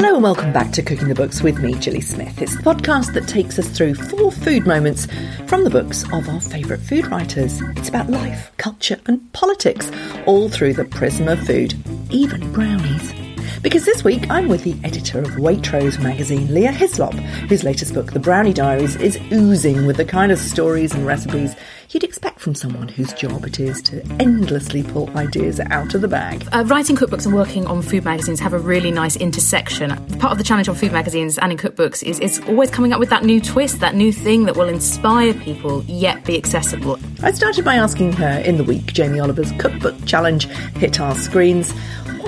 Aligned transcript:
Hello 0.00 0.14
and 0.14 0.22
welcome 0.22 0.52
back 0.52 0.70
to 0.70 0.80
Cooking 0.80 1.08
the 1.08 1.14
Books 1.16 1.42
with 1.42 1.58
me, 1.58 1.74
Gilly 1.74 2.00
Smith. 2.00 2.40
It's 2.40 2.56
the 2.56 2.62
podcast 2.62 3.14
that 3.14 3.26
takes 3.26 3.58
us 3.58 3.68
through 3.68 3.96
four 3.96 4.30
food 4.30 4.64
moments 4.64 5.08
from 5.48 5.64
the 5.64 5.70
books 5.70 6.04
of 6.12 6.28
our 6.28 6.40
favourite 6.40 6.80
food 6.80 7.08
writers. 7.08 7.60
It's 7.76 7.88
about 7.88 8.08
life, 8.08 8.52
culture, 8.58 9.00
and 9.06 9.32
politics, 9.32 9.90
all 10.24 10.48
through 10.48 10.74
the 10.74 10.84
prism 10.84 11.26
of 11.26 11.44
food, 11.44 11.74
even 12.10 12.52
brownies. 12.52 13.12
Because 13.60 13.86
this 13.86 14.04
week 14.04 14.30
I'm 14.30 14.46
with 14.46 14.62
the 14.62 14.76
editor 14.84 15.18
of 15.18 15.30
Waitrose 15.30 16.00
magazine, 16.00 16.54
Leah 16.54 16.70
Hyslop, 16.70 17.14
whose 17.48 17.64
latest 17.64 17.92
book, 17.92 18.12
The 18.12 18.20
Brownie 18.20 18.52
Diaries, 18.52 18.94
is 18.94 19.18
oozing 19.32 19.84
with 19.84 19.96
the 19.96 20.04
kind 20.04 20.30
of 20.30 20.38
stories 20.38 20.94
and 20.94 21.06
recipes 21.06 21.56
you'd 21.90 22.04
expect 22.04 22.27
from 22.38 22.54
someone 22.54 22.88
whose 22.88 23.12
job 23.14 23.44
it 23.44 23.60
is 23.60 23.82
to 23.82 24.02
endlessly 24.20 24.82
pull 24.82 25.10
ideas 25.16 25.60
out 25.70 25.94
of 25.94 26.00
the 26.00 26.08
bag. 26.08 26.46
Uh, 26.52 26.64
writing 26.66 26.96
cookbooks 26.96 27.26
and 27.26 27.34
working 27.34 27.66
on 27.66 27.82
food 27.82 28.04
magazines 28.04 28.40
have 28.40 28.52
a 28.52 28.58
really 28.58 28.90
nice 28.90 29.16
intersection. 29.16 29.90
Part 30.18 30.32
of 30.32 30.38
the 30.38 30.44
challenge 30.44 30.68
on 30.68 30.74
food 30.74 30.92
magazines 30.92 31.38
and 31.38 31.52
in 31.52 31.58
cookbooks 31.58 32.02
is, 32.02 32.18
is 32.20 32.40
always 32.48 32.70
coming 32.70 32.92
up 32.92 33.00
with 33.00 33.10
that 33.10 33.24
new 33.24 33.40
twist, 33.40 33.80
that 33.80 33.94
new 33.94 34.12
thing 34.12 34.44
that 34.44 34.56
will 34.56 34.68
inspire 34.68 35.34
people 35.34 35.84
yet 35.84 36.24
be 36.24 36.36
accessible. 36.36 36.98
I 37.22 37.32
started 37.32 37.64
by 37.64 37.76
asking 37.76 38.12
her 38.14 38.38
in 38.40 38.56
the 38.56 38.64
week 38.64 38.92
Jamie 38.92 39.20
Oliver's 39.20 39.52
cookbook 39.52 40.04
challenge 40.06 40.46
hit 40.76 41.00
our 41.00 41.14
screens 41.14 41.72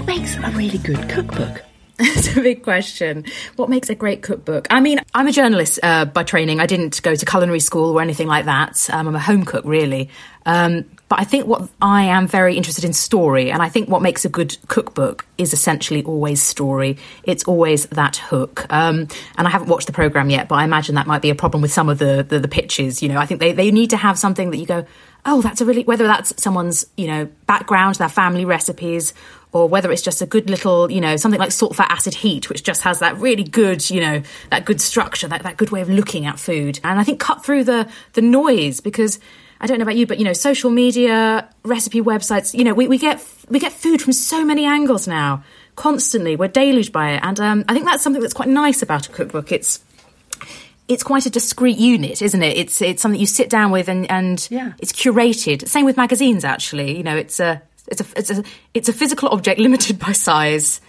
what 0.00 0.06
makes 0.06 0.36
a 0.36 0.50
really 0.52 0.78
good 0.78 1.08
cookbook? 1.10 1.62
It's 2.00 2.36
a 2.36 2.40
big 2.40 2.62
question. 2.62 3.24
What 3.56 3.68
makes 3.68 3.90
a 3.90 3.94
great 3.94 4.22
cookbook? 4.22 4.66
I 4.70 4.80
mean, 4.80 5.00
I'm 5.14 5.28
a 5.28 5.32
journalist 5.32 5.78
uh, 5.82 6.06
by 6.06 6.22
training. 6.22 6.60
I 6.60 6.66
didn't 6.66 7.02
go 7.02 7.14
to 7.14 7.26
culinary 7.26 7.60
school 7.60 7.96
or 7.96 8.00
anything 8.00 8.26
like 8.26 8.46
that. 8.46 8.88
Um, 8.90 9.08
I'm 9.08 9.14
a 9.14 9.20
home 9.20 9.44
cook, 9.44 9.64
really. 9.64 10.10
Um, 10.46 10.86
but 11.10 11.18
I 11.18 11.24
think 11.24 11.46
what 11.46 11.68
I 11.82 12.04
am 12.04 12.28
very 12.28 12.56
interested 12.56 12.84
in 12.84 12.92
story, 12.92 13.50
and 13.50 13.60
I 13.60 13.68
think 13.68 13.88
what 13.88 14.00
makes 14.00 14.24
a 14.24 14.28
good 14.28 14.56
cookbook 14.68 15.26
is 15.38 15.52
essentially 15.52 16.04
always 16.04 16.40
story. 16.40 16.98
It's 17.24 17.44
always 17.44 17.86
that 17.86 18.16
hook. 18.16 18.64
Um, 18.70 19.08
and 19.36 19.46
I 19.46 19.50
haven't 19.50 19.68
watched 19.68 19.88
the 19.88 19.92
program 19.92 20.30
yet, 20.30 20.48
but 20.48 20.54
I 20.54 20.64
imagine 20.64 20.94
that 20.94 21.08
might 21.08 21.20
be 21.20 21.30
a 21.30 21.34
problem 21.34 21.62
with 21.62 21.72
some 21.72 21.88
of 21.88 21.98
the 21.98 22.24
the, 22.26 22.38
the 22.38 22.48
pitches. 22.48 23.02
You 23.02 23.08
know, 23.08 23.18
I 23.18 23.26
think 23.26 23.40
they, 23.40 23.52
they 23.52 23.72
need 23.72 23.90
to 23.90 23.96
have 23.96 24.18
something 24.18 24.50
that 24.50 24.58
you 24.58 24.66
go, 24.66 24.86
oh, 25.26 25.42
that's 25.42 25.60
a 25.60 25.64
really 25.64 25.82
whether 25.82 26.06
that's 26.06 26.40
someone's 26.40 26.86
you 26.96 27.08
know 27.08 27.28
background, 27.46 27.96
their 27.96 28.08
family 28.08 28.44
recipes, 28.44 29.12
or 29.52 29.68
whether 29.68 29.90
it's 29.90 30.02
just 30.02 30.22
a 30.22 30.26
good 30.26 30.48
little, 30.48 30.90
you 30.90 31.00
know, 31.00 31.16
something 31.16 31.40
like 31.40 31.52
salt, 31.52 31.74
fat, 31.74 31.90
acid, 31.90 32.14
heat, 32.14 32.48
which 32.48 32.62
just 32.62 32.82
has 32.82 33.00
that 33.00 33.16
really 33.18 33.44
good, 33.44 33.88
you 33.90 34.00
know, 34.00 34.22
that 34.50 34.64
good 34.64 34.80
structure, 34.80 35.26
that, 35.28 35.42
that 35.42 35.56
good 35.56 35.70
way 35.70 35.80
of 35.80 35.88
looking 35.88 36.26
at 36.26 36.38
food. 36.38 36.78
And 36.84 37.00
I 37.00 37.04
think 37.04 37.18
cut 37.20 37.44
through 37.44 37.64
the, 37.64 37.88
the 38.12 38.22
noise 38.22 38.80
because 38.80 39.18
I 39.60 39.66
don't 39.66 39.78
know 39.78 39.82
about 39.82 39.96
you, 39.96 40.06
but 40.06 40.18
you 40.18 40.24
know, 40.24 40.32
social 40.32 40.70
media, 40.70 41.48
recipe 41.64 42.00
websites, 42.00 42.56
you 42.56 42.64
know, 42.64 42.74
we, 42.74 42.88
we 42.88 42.96
get 42.96 43.22
we 43.48 43.58
get 43.58 43.72
food 43.72 44.00
from 44.00 44.12
so 44.12 44.44
many 44.44 44.64
angles 44.64 45.06
now, 45.06 45.44
constantly. 45.76 46.34
We're 46.36 46.48
deluged 46.48 46.92
by 46.92 47.12
it, 47.12 47.20
and 47.22 47.38
um, 47.40 47.64
I 47.68 47.74
think 47.74 47.84
that's 47.84 48.02
something 48.02 48.22
that's 48.22 48.32
quite 48.32 48.48
nice 48.48 48.80
about 48.80 49.06
a 49.06 49.10
cookbook. 49.10 49.52
It's 49.52 49.84
it's 50.88 51.02
quite 51.02 51.26
a 51.26 51.30
discrete 51.30 51.76
unit, 51.76 52.22
isn't 52.22 52.42
it? 52.42 52.56
It's 52.56 52.80
it's 52.80 53.02
something 53.02 53.20
you 53.20 53.26
sit 53.26 53.50
down 53.50 53.70
with 53.70 53.88
and 53.88 54.10
and 54.10 54.48
yeah. 54.50 54.72
it's 54.78 54.92
curated. 54.92 55.68
Same 55.68 55.84
with 55.84 55.96
magazines, 55.96 56.42
actually. 56.42 56.96
You 56.96 57.02
know, 57.02 57.16
it's 57.16 57.38
a 57.38 57.60
it's 57.90 58.00
a 58.00 58.06
it's 58.16 58.30
a 58.30 58.44
it's 58.74 58.88
a 58.88 58.92
physical 58.92 59.28
object 59.28 59.58
limited 59.68 59.98
by 59.98 60.12
size, 60.12 60.80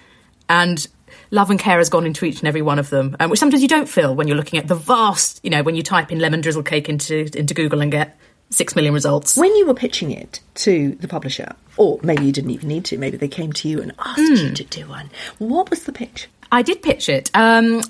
and 0.48 0.88
love 1.32 1.50
and 1.50 1.60
care 1.60 1.78
has 1.78 1.90
gone 1.90 2.06
into 2.06 2.26
each 2.26 2.40
and 2.40 2.48
every 2.48 2.62
one 2.62 2.80
of 2.80 2.90
them, 2.90 3.16
um, 3.20 3.30
which 3.30 3.40
sometimes 3.40 3.62
you 3.62 3.68
don't 3.68 3.90
feel 3.90 4.16
when 4.16 4.28
you're 4.28 4.38
looking 4.38 4.60
at 4.60 4.68
the 4.68 4.76
vast. 4.76 5.40
You 5.44 5.50
know, 5.50 5.64
when 5.64 5.76
you 5.76 5.84
type 5.84 6.12
in 6.12 6.20
lemon 6.20 6.42
drizzle 6.42 6.64
cake 6.64 6.90
into 6.90 7.30
into 7.38 7.54
Google 7.54 7.82
and 7.82 7.92
get 7.92 8.18
six 8.52 8.76
million 8.76 8.94
results. 8.94 9.38
When 9.38 9.56
you 9.56 9.66
were 9.66 9.74
pitching 9.74 10.12
it 10.12 10.42
to 10.56 10.96
the 10.96 11.08
publisher, 11.08 11.56
or 11.78 12.00
maybe 12.04 12.26
you 12.26 12.32
didn't 12.32 12.52
even 12.52 12.68
need 12.68 12.86
to, 12.86 12.98
maybe 12.98 13.18
they 13.18 13.28
came 13.28 13.54
to 13.54 13.70
you 13.70 13.82
and 13.82 13.94
asked 13.98 14.20
mm. 14.20 14.50
you 14.50 14.54
to 14.54 14.64
do 14.66 14.88
one. 14.88 15.10
What 15.40 15.70
was 15.70 15.84
the 15.86 15.94
pitch? 15.94 16.28
I 16.52 16.62
did 16.62 16.82
pitch 16.82 17.10
it. 17.10 17.32
Um, 17.34 17.82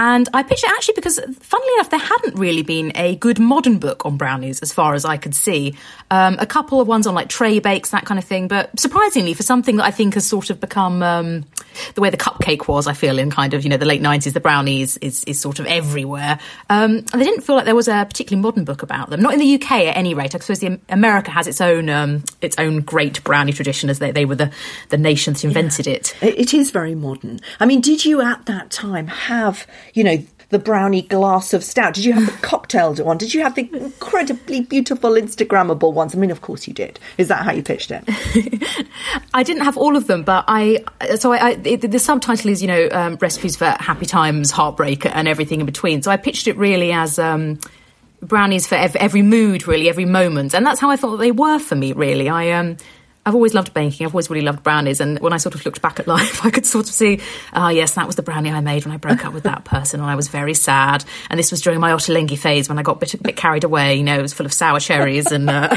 and 0.00 0.30
I 0.32 0.42
pitched 0.42 0.64
it 0.64 0.70
actually 0.70 0.94
because, 0.94 1.20
funnily 1.40 1.74
enough, 1.74 1.90
there 1.90 2.00
hadn't 2.00 2.36
really 2.36 2.62
been 2.62 2.90
a 2.94 3.16
good 3.16 3.38
modern 3.38 3.78
book 3.78 4.06
on 4.06 4.16
brownies 4.16 4.60
as 4.60 4.72
far 4.72 4.94
as 4.94 5.04
I 5.04 5.18
could 5.18 5.34
see. 5.34 5.76
Um, 6.10 6.38
a 6.38 6.46
couple 6.46 6.80
of 6.80 6.88
ones 6.88 7.06
on 7.06 7.14
like 7.14 7.28
tray 7.28 7.58
bakes, 7.58 7.90
that 7.90 8.06
kind 8.06 8.18
of 8.18 8.24
thing. 8.24 8.48
But 8.48 8.80
surprisingly, 8.80 9.34
for 9.34 9.42
something 9.42 9.76
that 9.76 9.84
I 9.84 9.90
think 9.90 10.14
has 10.14 10.26
sort 10.26 10.48
of 10.48 10.58
become 10.58 11.02
um, 11.02 11.44
the 11.96 12.00
way 12.00 12.08
the 12.08 12.16
cupcake 12.16 12.66
was, 12.66 12.86
I 12.86 12.94
feel, 12.94 13.18
in 13.18 13.30
kind 13.30 13.52
of, 13.52 13.62
you 13.62 13.68
know, 13.68 13.76
the 13.76 13.84
late 13.84 14.00
90s, 14.00 14.32
the 14.32 14.40
brownies 14.40 14.96
is, 14.96 15.22
is 15.24 15.38
sort 15.38 15.58
of 15.58 15.66
everywhere. 15.66 16.38
Um, 16.70 17.04
and 17.12 17.16
I 17.16 17.22
didn't 17.22 17.42
feel 17.42 17.56
like 17.56 17.66
there 17.66 17.74
was 17.74 17.88
a 17.88 18.06
particularly 18.06 18.40
modern 18.40 18.64
book 18.64 18.82
about 18.82 19.10
them. 19.10 19.20
Not 19.20 19.34
in 19.34 19.38
the 19.38 19.54
UK 19.56 19.70
at 19.70 19.98
any 19.98 20.14
rate. 20.14 20.34
I 20.34 20.38
suppose 20.38 20.60
the, 20.60 20.80
America 20.88 21.30
has 21.30 21.46
its 21.46 21.60
own 21.60 21.90
um, 21.90 22.24
its 22.40 22.58
own 22.58 22.80
great 22.80 23.22
brownie 23.22 23.52
tradition 23.52 23.90
as 23.90 23.98
they, 23.98 24.12
they 24.12 24.24
were 24.24 24.36
the, 24.36 24.50
the 24.88 24.96
nation 24.96 25.34
that 25.34 25.44
invented 25.44 25.86
yeah. 25.86 25.92
it. 25.92 26.16
It 26.22 26.54
is 26.54 26.70
very 26.70 26.94
modern. 26.94 27.40
I 27.58 27.66
mean, 27.66 27.82
did 27.82 28.06
you 28.06 28.22
at 28.22 28.46
that 28.46 28.70
time 28.70 29.08
have 29.08 29.66
you 29.94 30.04
know, 30.04 30.22
the 30.50 30.58
brownie 30.58 31.02
glass 31.02 31.54
of 31.54 31.64
stout? 31.64 31.94
Did 31.94 32.04
you 32.04 32.12
have 32.12 32.26
the 32.26 32.46
cocktailed 32.46 33.00
one? 33.00 33.18
Did 33.18 33.32
you 33.32 33.42
have 33.42 33.54
the 33.54 33.68
incredibly 33.72 34.60
beautiful 34.60 35.10
Instagrammable 35.12 35.92
ones? 35.92 36.14
I 36.14 36.18
mean, 36.18 36.30
of 36.30 36.40
course 36.42 36.66
you 36.68 36.74
did. 36.74 36.98
Is 37.18 37.28
that 37.28 37.44
how 37.44 37.52
you 37.52 37.62
pitched 37.62 37.90
it? 37.92 38.04
I 39.34 39.42
didn't 39.42 39.64
have 39.64 39.76
all 39.76 39.96
of 39.96 40.06
them, 40.06 40.22
but 40.22 40.44
I. 40.48 40.84
So 41.16 41.32
I, 41.32 41.36
I 41.36 41.50
it, 41.64 41.90
the 41.90 41.98
subtitle 41.98 42.50
is, 42.50 42.60
you 42.60 42.68
know, 42.68 42.88
um, 42.90 43.16
recipes 43.20 43.56
for 43.56 43.66
happy 43.66 44.06
times, 44.06 44.50
heartbreak, 44.50 45.06
and 45.06 45.28
everything 45.28 45.60
in 45.60 45.66
between. 45.66 46.02
So 46.02 46.10
I 46.10 46.16
pitched 46.16 46.46
it 46.46 46.56
really 46.56 46.92
as. 46.92 47.18
Um, 47.18 47.58
brownies 48.22 48.66
for 48.66 48.74
every 48.74 49.22
mood, 49.22 49.66
really, 49.66 49.88
every 49.88 50.04
moment, 50.04 50.54
and 50.54 50.66
that's 50.66 50.78
how 50.78 50.90
I 50.90 50.96
thought 50.96 51.16
they 51.16 51.32
were 51.32 51.58
for 51.58 51.74
me. 51.74 51.94
Really, 51.94 52.28
I 52.28 52.50
um, 52.50 52.76
I've 53.26 53.34
always 53.34 53.52
loved 53.52 53.74
baking. 53.74 54.06
I've 54.06 54.14
always 54.14 54.30
really 54.30 54.44
loved 54.44 54.62
brownies. 54.62 55.00
And 55.00 55.18
when 55.18 55.32
I 55.32 55.36
sort 55.36 55.54
of 55.54 55.64
looked 55.64 55.82
back 55.82 56.00
at 56.00 56.06
life, 56.16 56.44
I 56.44 56.50
could 56.50 56.64
sort 56.64 56.88
of 56.88 56.94
see, 56.94 57.20
ah, 57.52 57.66
oh, 57.66 57.68
yes, 57.68 57.94
that 57.94 58.06
was 58.06 58.16
the 58.16 58.22
brownie 58.22 58.50
I 58.50 58.60
made 58.60 58.84
when 58.84 58.94
I 58.94 58.96
broke 58.96 59.24
up 59.24 59.32
with 59.32 59.42
that 59.44 59.64
person 59.64 60.00
and 60.00 60.08
I 60.08 60.14
was 60.14 60.28
very 60.28 60.54
sad. 60.54 61.04
And 61.28 61.38
this 61.38 61.50
was 61.50 61.60
during 61.60 61.80
my 61.80 61.92
Ottolenghi 61.92 62.38
phase 62.38 62.68
when 62.68 62.78
I 62.78 62.82
got 62.82 62.96
a 62.96 63.00
bit, 63.00 63.14
a 63.14 63.18
bit 63.18 63.36
carried 63.36 63.64
away. 63.64 63.96
You 63.96 64.04
know, 64.04 64.18
it 64.18 64.22
was 64.22 64.32
full 64.32 64.46
of 64.46 64.52
sour 64.52 64.80
cherries 64.80 65.30
and, 65.32 65.50
uh, 65.50 65.76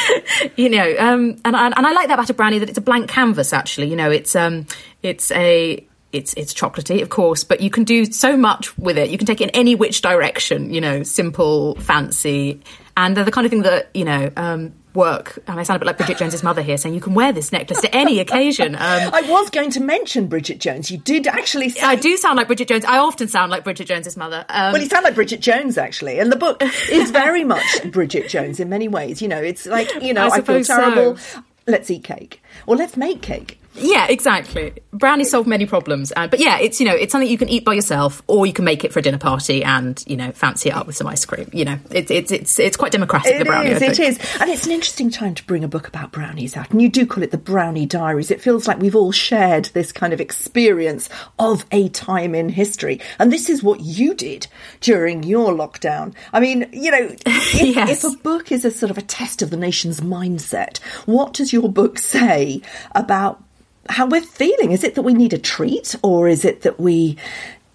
you 0.56 0.68
know, 0.68 0.94
um, 0.98 1.36
and, 1.44 1.56
and, 1.56 1.74
and 1.76 1.86
I 1.86 1.92
like 1.92 2.08
that 2.08 2.14
about 2.14 2.30
a 2.30 2.34
brownie 2.34 2.58
that 2.58 2.68
it's 2.68 2.78
a 2.78 2.82
blank 2.82 3.08
canvas, 3.08 3.52
actually. 3.52 3.88
You 3.88 3.96
know, 3.96 4.10
it's, 4.10 4.36
um, 4.36 4.66
it's 5.02 5.30
a, 5.30 5.86
it's 6.12 6.32
it's 6.34 6.54
chocolatey, 6.54 7.02
of 7.02 7.10
course, 7.10 7.42
but 7.42 7.60
you 7.60 7.70
can 7.70 7.82
do 7.82 8.04
so 8.04 8.36
much 8.36 8.78
with 8.78 8.96
it. 8.96 9.10
You 9.10 9.18
can 9.18 9.26
take 9.26 9.40
it 9.40 9.44
in 9.44 9.50
any 9.50 9.74
which 9.74 10.00
direction, 10.00 10.72
you 10.72 10.80
know, 10.80 11.02
simple, 11.02 11.74
fancy, 11.74 12.62
and 12.96 13.16
they're 13.16 13.24
the 13.24 13.32
kind 13.32 13.44
of 13.44 13.50
thing 13.50 13.62
that 13.62 13.90
you 13.94 14.04
know 14.04 14.30
um, 14.36 14.72
work. 14.94 15.38
And 15.46 15.58
I 15.58 15.62
sound 15.62 15.76
a 15.76 15.80
bit 15.80 15.86
like 15.86 15.98
Bridget 15.98 16.18
Jones's 16.18 16.42
mother 16.42 16.62
here, 16.62 16.76
saying 16.76 16.94
you 16.94 17.00
can 17.00 17.14
wear 17.14 17.32
this 17.32 17.52
necklace 17.52 17.80
to 17.80 17.94
any 17.94 18.20
occasion. 18.20 18.76
Um, 18.84 19.14
I 19.14 19.22
was 19.22 19.48
going 19.48 19.70
to 19.70 19.80
mention 19.80 20.26
Bridget 20.26 20.58
Jones. 20.58 20.90
You 20.90 20.98
did 20.98 21.26
actually. 21.26 21.70
Sound... 21.70 21.90
I 21.90 21.96
do 21.96 22.18
sound 22.18 22.36
like 22.36 22.48
Bridget 22.48 22.68
Jones. 22.68 22.84
I 22.84 22.98
often 22.98 23.28
sound 23.28 23.50
like 23.50 23.64
Bridget 23.64 23.86
Jones's 23.86 24.16
mother. 24.16 24.44
Um, 24.48 24.72
well, 24.72 24.82
you 24.82 24.88
sound 24.88 25.04
like 25.04 25.14
Bridget 25.14 25.40
Jones 25.40 25.78
actually, 25.78 26.18
and 26.18 26.30
the 26.30 26.36
book 26.36 26.62
is 26.90 27.10
very 27.12 27.44
much 27.44 27.64
Bridget 27.90 28.28
Jones 28.28 28.60
in 28.60 28.68
many 28.68 28.88
ways. 28.88 29.22
You 29.22 29.28
know, 29.28 29.40
it's 29.40 29.64
like 29.64 29.90
you 30.02 30.12
know, 30.12 30.26
I, 30.26 30.36
I 30.36 30.40
feel 30.42 30.62
terrible. 30.62 31.16
So. 31.16 31.42
Let's 31.66 31.90
eat 31.90 32.04
cake, 32.04 32.42
or 32.66 32.76
let's 32.76 32.96
make 32.96 33.22
cake. 33.22 33.58
Yeah, 33.76 34.06
exactly. 34.08 34.72
Brownies 34.92 35.30
solve 35.30 35.46
many 35.46 35.66
problems, 35.66 36.12
uh, 36.16 36.28
but 36.28 36.38
yeah, 36.38 36.58
it's 36.58 36.80
you 36.80 36.86
know 36.86 36.94
it's 36.94 37.10
something 37.10 37.28
you 37.28 37.38
can 37.38 37.48
eat 37.48 37.64
by 37.64 37.74
yourself, 37.74 38.22
or 38.28 38.46
you 38.46 38.52
can 38.52 38.64
make 38.64 38.84
it 38.84 38.92
for 38.92 39.00
a 39.00 39.02
dinner 39.02 39.18
party 39.18 39.64
and 39.64 40.02
you 40.06 40.16
know 40.16 40.30
fancy 40.32 40.68
it 40.68 40.74
up 40.74 40.86
with 40.86 40.96
some 40.96 41.06
ice 41.08 41.24
cream. 41.24 41.50
You 41.52 41.64
know, 41.64 41.78
it's 41.90 42.10
it's 42.10 42.30
it's 42.30 42.58
it's 42.58 42.76
quite 42.76 42.92
democratic. 42.92 43.34
It 43.34 43.38
the 43.40 43.44
brownie, 43.44 43.70
is, 43.70 43.82
it 43.82 43.98
is, 43.98 44.18
and 44.40 44.48
it's 44.48 44.66
an 44.66 44.72
interesting 44.72 45.10
time 45.10 45.34
to 45.34 45.44
bring 45.44 45.64
a 45.64 45.68
book 45.68 45.88
about 45.88 46.12
brownies 46.12 46.56
out. 46.56 46.70
And 46.70 46.80
you 46.80 46.88
do 46.88 47.04
call 47.04 47.24
it 47.24 47.32
the 47.32 47.38
Brownie 47.38 47.86
Diaries. 47.86 48.30
It 48.30 48.40
feels 48.40 48.68
like 48.68 48.78
we've 48.78 48.96
all 48.96 49.12
shared 49.12 49.66
this 49.66 49.90
kind 49.90 50.12
of 50.12 50.20
experience 50.20 51.08
of 51.38 51.66
a 51.72 51.88
time 51.88 52.34
in 52.34 52.50
history, 52.50 53.00
and 53.18 53.32
this 53.32 53.50
is 53.50 53.62
what 53.62 53.80
you 53.80 54.14
did 54.14 54.46
during 54.80 55.24
your 55.24 55.52
lockdown. 55.52 56.14
I 56.32 56.38
mean, 56.38 56.68
you 56.72 56.92
know, 56.92 57.08
if, 57.26 57.76
yes. 57.76 58.04
if 58.04 58.12
a 58.12 58.16
book 58.18 58.52
is 58.52 58.64
a 58.64 58.70
sort 58.70 58.90
of 58.90 58.98
a 58.98 59.02
test 59.02 59.42
of 59.42 59.50
the 59.50 59.56
nation's 59.56 60.00
mindset, 60.00 60.78
what 61.06 61.32
does 61.32 61.52
your 61.52 61.68
book 61.68 61.98
say 61.98 62.62
about 62.94 63.42
how 63.88 64.06
we're 64.06 64.22
feeling. 64.22 64.72
Is 64.72 64.84
it 64.84 64.94
that 64.94 65.02
we 65.02 65.14
need 65.14 65.32
a 65.32 65.38
treat, 65.38 65.94
or 66.02 66.28
is 66.28 66.44
it 66.44 66.62
that 66.62 66.78
we 66.78 67.16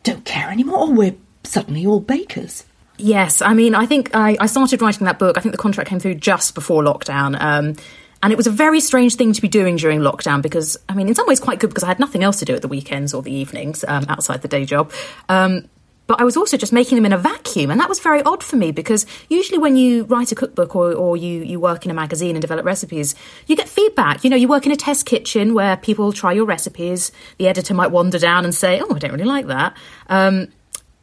don't 0.03 0.25
care 0.25 0.49
anymore, 0.49 0.79
or 0.79 0.93
we're 0.93 1.15
suddenly 1.43 1.85
all 1.85 1.99
bakers? 1.99 2.65
Yes, 2.97 3.41
I 3.41 3.53
mean, 3.53 3.75
I 3.75 3.85
think 3.85 4.13
I, 4.13 4.35
I 4.39 4.45
started 4.47 4.81
writing 4.81 5.05
that 5.05 5.19
book. 5.19 5.37
I 5.37 5.41
think 5.41 5.53
the 5.53 5.61
contract 5.61 5.89
came 5.89 5.99
through 5.99 6.15
just 6.15 6.53
before 6.53 6.83
lockdown. 6.83 7.39
Um, 7.39 7.75
and 8.21 8.33
it 8.33 8.35
was 8.35 8.47
a 8.47 8.51
very 8.51 8.81
strange 8.81 9.15
thing 9.15 9.31
to 9.31 9.41
be 9.41 9.47
doing 9.47 9.77
during 9.77 10.01
lockdown 10.01 10.41
because, 10.41 10.77
I 10.89 10.93
mean, 10.93 11.07
in 11.07 11.15
some 11.15 11.25
ways 11.25 11.39
quite 11.39 11.59
good 11.59 11.69
because 11.69 11.83
I 11.83 11.87
had 11.87 11.99
nothing 11.99 12.23
else 12.23 12.39
to 12.39 12.45
do 12.45 12.53
at 12.53 12.61
the 12.61 12.67
weekends 12.67 13.13
or 13.13 13.21
the 13.21 13.31
evenings 13.31 13.85
um, 13.87 14.05
outside 14.09 14.41
the 14.41 14.49
day 14.49 14.65
job. 14.65 14.91
Um, 15.29 15.69
but 16.09 16.19
I 16.19 16.23
was 16.23 16.35
also 16.35 16.57
just 16.57 16.73
making 16.73 16.95
them 16.95 17.05
in 17.05 17.13
a 17.13 17.19
vacuum. 17.19 17.69
And 17.69 17.79
that 17.79 17.87
was 17.87 17.99
very 17.99 18.23
odd 18.23 18.43
for 18.43 18.55
me 18.55 18.71
because 18.71 19.05
usually 19.29 19.59
when 19.59 19.75
you 19.75 20.05
write 20.05 20.31
a 20.31 20.35
cookbook 20.35 20.75
or, 20.75 20.91
or 20.91 21.15
you, 21.15 21.43
you 21.43 21.59
work 21.59 21.85
in 21.85 21.91
a 21.91 21.93
magazine 21.93 22.35
and 22.35 22.41
develop 22.41 22.65
recipes, 22.65 23.13
you 23.45 23.55
get 23.55 23.69
feedback. 23.69 24.23
You 24.23 24.31
know, 24.31 24.35
you 24.35 24.47
work 24.47 24.65
in 24.65 24.71
a 24.71 24.75
test 24.75 25.05
kitchen 25.05 25.53
where 25.53 25.77
people 25.77 26.11
try 26.11 26.33
your 26.33 26.45
recipes. 26.45 27.11
The 27.37 27.47
editor 27.47 27.75
might 27.75 27.91
wander 27.91 28.17
down 28.17 28.43
and 28.43 28.55
say, 28.55 28.81
oh, 28.83 28.95
I 28.95 28.97
don't 28.97 29.11
really 29.11 29.23
like 29.23 29.45
that. 29.45 29.77
Um, 30.07 30.47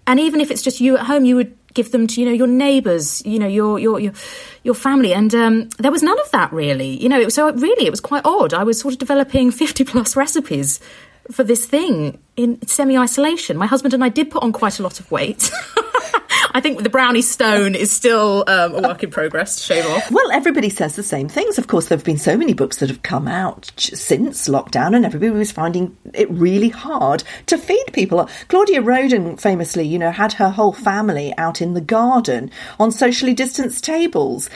and 0.08 0.18
even 0.18 0.40
if 0.40 0.50
it's 0.50 0.62
just 0.62 0.80
you 0.80 0.96
at 0.96 1.06
home, 1.06 1.24
you 1.24 1.36
would 1.36 1.56
give 1.72 1.92
them 1.92 2.08
to 2.08 2.20
you 2.20 2.26
know 2.26 2.32
your 2.32 2.46
neighbours, 2.48 3.24
you 3.24 3.38
know 3.38 3.46
your 3.46 3.78
your 3.78 4.00
your, 4.00 4.12
your 4.64 4.74
family, 4.74 5.12
and 5.12 5.32
um, 5.34 5.68
there 5.78 5.92
was 5.92 6.02
none 6.02 6.18
of 6.18 6.30
that 6.32 6.52
really. 6.52 7.00
You 7.00 7.08
know, 7.08 7.20
it 7.20 7.26
was, 7.26 7.34
so 7.34 7.52
really 7.52 7.86
it 7.86 7.90
was 7.90 8.00
quite 8.00 8.22
odd. 8.24 8.54
I 8.54 8.64
was 8.64 8.80
sort 8.80 8.94
of 8.94 8.98
developing 8.98 9.50
fifty 9.62 9.84
plus 9.84 10.16
recipes 10.16 10.80
for 11.30 11.44
this 11.44 11.66
thing 11.66 12.18
in 12.36 12.66
semi 12.66 12.96
isolation. 12.96 13.56
My 13.56 13.66
husband 13.66 13.94
and 13.94 14.04
I 14.04 14.08
did 14.08 14.30
put 14.30 14.42
on 14.42 14.52
quite 14.52 14.78
a 14.78 14.82
lot 14.82 15.00
of 15.00 15.10
weight. 15.10 15.50
I 16.56 16.60
think 16.62 16.82
the 16.82 16.88
brownie 16.88 17.20
stone 17.20 17.74
is 17.74 17.90
still 17.90 18.42
um, 18.46 18.76
a 18.76 18.80
work 18.80 19.02
in 19.02 19.10
progress 19.10 19.56
to 19.56 19.62
shave 19.62 19.84
off. 19.84 20.10
Well, 20.10 20.30
everybody 20.32 20.70
says 20.70 20.96
the 20.96 21.02
same 21.02 21.28
things. 21.28 21.58
Of 21.58 21.66
course, 21.66 21.88
there 21.88 21.98
have 21.98 22.04
been 22.04 22.16
so 22.16 22.34
many 22.34 22.54
books 22.54 22.78
that 22.78 22.88
have 22.88 23.02
come 23.02 23.28
out 23.28 23.70
since 23.76 24.48
lockdown, 24.48 24.96
and 24.96 25.04
everybody 25.04 25.32
was 25.32 25.52
finding 25.52 25.94
it 26.14 26.30
really 26.30 26.70
hard 26.70 27.24
to 27.48 27.58
feed 27.58 27.84
people. 27.92 28.26
Claudia 28.48 28.80
Roden 28.80 29.36
famously, 29.36 29.86
you 29.86 29.98
know, 29.98 30.10
had 30.10 30.32
her 30.32 30.48
whole 30.48 30.72
family 30.72 31.34
out 31.36 31.60
in 31.60 31.74
the 31.74 31.82
garden 31.82 32.50
on 32.80 32.90
socially 32.90 33.34
distanced 33.34 33.84
tables, 33.84 34.48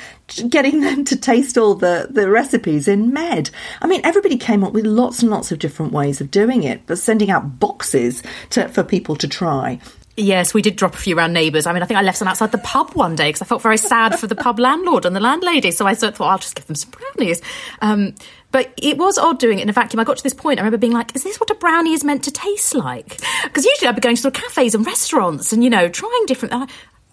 getting 0.48 0.80
them 0.80 1.04
to 1.04 1.16
taste 1.16 1.58
all 1.58 1.74
the, 1.74 2.06
the 2.08 2.30
recipes 2.30 2.88
in 2.88 3.12
med. 3.12 3.50
I 3.82 3.86
mean, 3.86 4.00
everybody 4.04 4.38
came 4.38 4.64
up 4.64 4.72
with 4.72 4.86
lots 4.86 5.20
and 5.20 5.30
lots 5.30 5.52
of 5.52 5.58
different 5.58 5.92
ways 5.92 6.22
of 6.22 6.30
doing 6.30 6.62
it, 6.62 6.80
but 6.86 6.98
sending 6.98 7.30
out 7.30 7.60
boxes 7.60 8.22
to, 8.48 8.70
for 8.70 8.82
people 8.82 9.16
to 9.16 9.28
try. 9.28 9.78
Yes, 10.20 10.52
we 10.52 10.62
did 10.62 10.76
drop 10.76 10.94
a 10.94 10.98
few 10.98 11.16
around 11.16 11.32
neighbours. 11.32 11.66
I 11.66 11.72
mean, 11.72 11.82
I 11.82 11.86
think 11.86 11.98
I 11.98 12.02
left 12.02 12.18
some 12.18 12.28
outside 12.28 12.52
the 12.52 12.58
pub 12.58 12.90
one 12.92 13.16
day 13.16 13.28
because 13.28 13.42
I 13.42 13.46
felt 13.46 13.62
very 13.62 13.78
sad 13.78 14.18
for 14.18 14.26
the 14.26 14.34
pub 14.34 14.58
landlord 14.60 15.06
and 15.06 15.16
the 15.16 15.20
landlady. 15.20 15.70
So 15.70 15.86
I 15.86 15.94
thought, 15.94 16.20
I'll 16.20 16.38
just 16.38 16.54
give 16.54 16.66
them 16.66 16.76
some 16.76 16.90
brownies. 16.90 17.40
Um, 17.80 18.14
but 18.52 18.72
it 18.76 18.98
was 18.98 19.16
odd 19.16 19.38
doing 19.38 19.58
it 19.58 19.62
in 19.62 19.68
a 19.68 19.72
vacuum. 19.72 20.00
I 20.00 20.04
got 20.04 20.16
to 20.16 20.22
this 20.22 20.34
point, 20.34 20.58
I 20.58 20.62
remember 20.62 20.78
being 20.78 20.92
like, 20.92 21.14
is 21.14 21.22
this 21.22 21.38
what 21.38 21.50
a 21.50 21.54
brownie 21.54 21.92
is 21.92 22.04
meant 22.04 22.24
to 22.24 22.30
taste 22.30 22.74
like? 22.74 23.20
Because 23.44 23.64
usually 23.64 23.88
I'd 23.88 23.94
be 23.94 24.00
going 24.00 24.16
to 24.16 24.22
sort 24.22 24.36
of 24.36 24.42
cafes 24.42 24.74
and 24.74 24.84
restaurants 24.86 25.52
and, 25.52 25.64
you 25.64 25.70
know, 25.70 25.88
trying 25.88 26.26
different 26.26 26.68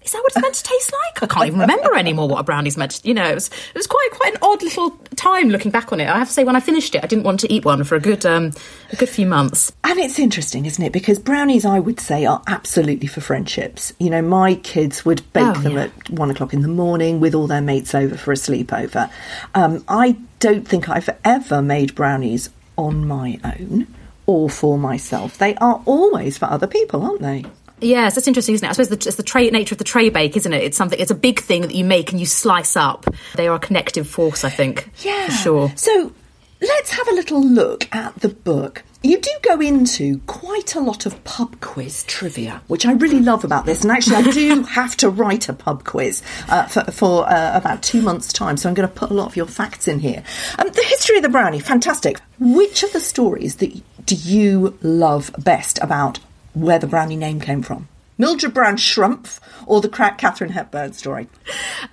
is 0.08 0.14
that 0.14 0.20
what 0.20 0.32
it's 0.32 0.42
meant 0.42 0.56
to 0.56 0.64
taste 0.64 0.94
like? 0.94 1.22
I 1.24 1.28
can't 1.28 1.48
even 1.48 1.60
remember 1.60 1.94
anymore 1.94 2.30
what 2.30 2.40
a 2.40 2.44
brownie's 2.44 2.78
meant 2.78 2.92
to, 2.92 3.08
you 3.08 3.14
know, 3.14 3.28
it 3.30 3.34
was, 3.34 3.50
it 3.50 3.76
was 3.76 3.88
quite, 3.88 4.08
quite 4.14 4.36
an 4.36 4.40
odd 4.42 4.64
little 4.64 4.92
time 5.18 5.50
looking 5.50 5.70
back 5.70 5.92
on 5.92 6.00
it. 6.00 6.08
I 6.08 6.18
have 6.18 6.30
to 6.30 6.34
say, 6.34 6.46
when 6.46 6.56
I 6.56 6.62
finished 6.62 6.96
it, 6.96 7.04
I 7.04 7.08
didn't 7.08 7.26
want 7.26 7.42
to 7.42 7.52
eat 7.52 7.66
one 7.66 7.84
for 7.84 7.96
a 7.96 8.00
good, 8.00 8.26
um, 8.26 8.54
a 8.94 8.96
good 8.96 9.10
few 9.10 9.26
months. 9.26 9.74
And 9.84 10.00
it's 10.00 10.18
interesting, 10.18 10.66
isn't 10.66 10.82
it? 10.82 10.94
Because 10.94 11.20
brownies, 11.20 11.66
I 11.66 11.80
would 11.80 12.00
say, 12.00 12.26
are 12.26 12.42
absolutely 12.48 13.08
for 13.08 13.20
friendships. 13.20 13.92
You 14.00 14.10
know, 14.10 14.22
my 14.22 14.56
kids 14.56 15.04
would 15.04 15.22
bake 15.34 15.58
oh, 15.58 15.62
them 15.62 15.74
yeah. 15.74 15.84
at 15.84 16.10
one 16.10 16.32
o'clock 16.32 16.54
in 16.54 16.62
the 16.62 16.70
morning 16.70 17.20
with 17.20 17.36
all 17.36 17.48
their 17.48 17.62
mates 17.62 17.94
over 17.94 18.16
for 18.16 18.32
a 18.32 18.36
sleepover. 18.36 19.12
Um, 19.56 19.84
I 19.90 20.16
don't 20.40 20.66
think 20.66 20.88
I've 20.88 21.10
ever 21.26 21.62
made 21.62 21.96
brownies 21.96 22.50
on 22.78 23.06
my 23.06 23.42
own 23.44 23.88
or 24.26 24.50
for 24.50 24.78
myself. 24.78 25.38
They 25.38 25.56
are 25.56 25.82
always 25.86 26.38
for 26.38 26.46
other 26.46 26.68
people, 26.68 27.04
aren't 27.04 27.22
they? 27.22 27.44
Yes, 27.80 28.16
that's 28.16 28.28
interesting, 28.28 28.56
isn't 28.56 28.66
it? 28.66 28.70
I 28.70 28.74
suppose 28.74 28.90
the, 28.90 28.96
it's 28.96 29.16
the 29.16 29.24
tray, 29.24 29.50
nature 29.50 29.76
of 29.76 29.78
the 29.78 29.84
tray 29.84 30.10
bake, 30.10 30.36
isn't 30.36 30.52
it? 30.52 30.64
It's 30.64 30.78
something. 30.78 31.00
It's 31.00 31.12
a 31.12 31.16
big 31.16 31.40
thing 31.40 31.62
that 31.62 31.76
you 31.76 31.84
make 31.86 32.12
and 32.12 32.20
you 32.20 32.26
slice 32.26 32.76
up. 32.76 33.06
They 33.36 33.48
are 33.48 33.56
a 33.56 33.60
connective 33.60 34.08
force, 34.08 34.44
I 34.44 34.50
think. 34.50 34.90
Yeah, 35.04 35.28
for 35.28 35.32
sure. 35.32 35.74
So 35.76 36.12
let's 36.60 36.92
have 36.92 37.08
a 37.08 37.12
little 37.12 37.44
look 37.44 37.88
at 37.94 38.16
the 38.16 38.30
book. 38.30 38.84
You 39.04 39.22
do 39.22 39.30
go 39.44 39.62
into 39.62 40.20
quite 40.26 40.74
a 40.74 40.80
lot 40.80 41.06
of 41.06 41.24
pub 41.24 41.62
quiz 41.62 42.04
trivia, 42.06 42.64
which 42.68 42.86
I 42.86 42.94
really 42.94 43.20
love 43.20 43.44
about 43.44 43.66
this. 43.66 43.84
And 43.84 43.92
actually, 43.92 44.16
I 44.16 44.32
do 44.32 44.64
have 44.70 44.98
to 44.98 45.10
write 45.10 45.48
a 45.48 45.54
pub 45.54 45.84
quiz 45.84 46.24
uh, 46.50 46.66
for, 46.66 46.92
for 46.92 47.30
uh, 47.30 47.56
about 47.56 47.84
two 47.84 48.02
months' 48.02 48.34
time. 48.34 48.58
So 48.58 48.68
I'm 48.68 48.76
going 48.76 48.90
to 48.90 48.94
put 48.94 49.12
a 49.12 49.14
lot 49.14 49.28
of 49.28 49.36
your 49.36 49.46
facts 49.46 49.88
in 49.88 50.00
here. 50.00 50.24
Um, 50.58 50.68
the 50.70 50.84
history 50.84 51.18
of 51.18 51.24
the 51.24 51.30
brownie, 51.30 51.60
fantastic. 51.60 52.20
Which 52.40 52.82
of 52.82 52.92
the 52.92 53.00
stories 53.00 53.58
that 53.58 53.80
do 54.06 54.16
you 54.16 54.78
love 54.82 55.32
best 55.38 55.80
about 55.82 56.20
where 56.62 56.80
the 56.80 56.88
brownie 56.88 57.16
name 57.16 57.40
came 57.40 57.62
from. 57.62 57.88
Mildred 58.18 58.54
Brown 58.54 58.78
Schrumpf 58.78 59.40
or 59.68 59.82
the 59.82 59.90
crack 59.90 60.18
Katharine 60.18 60.50
Hepburn 60.50 60.94
story? 60.94 61.28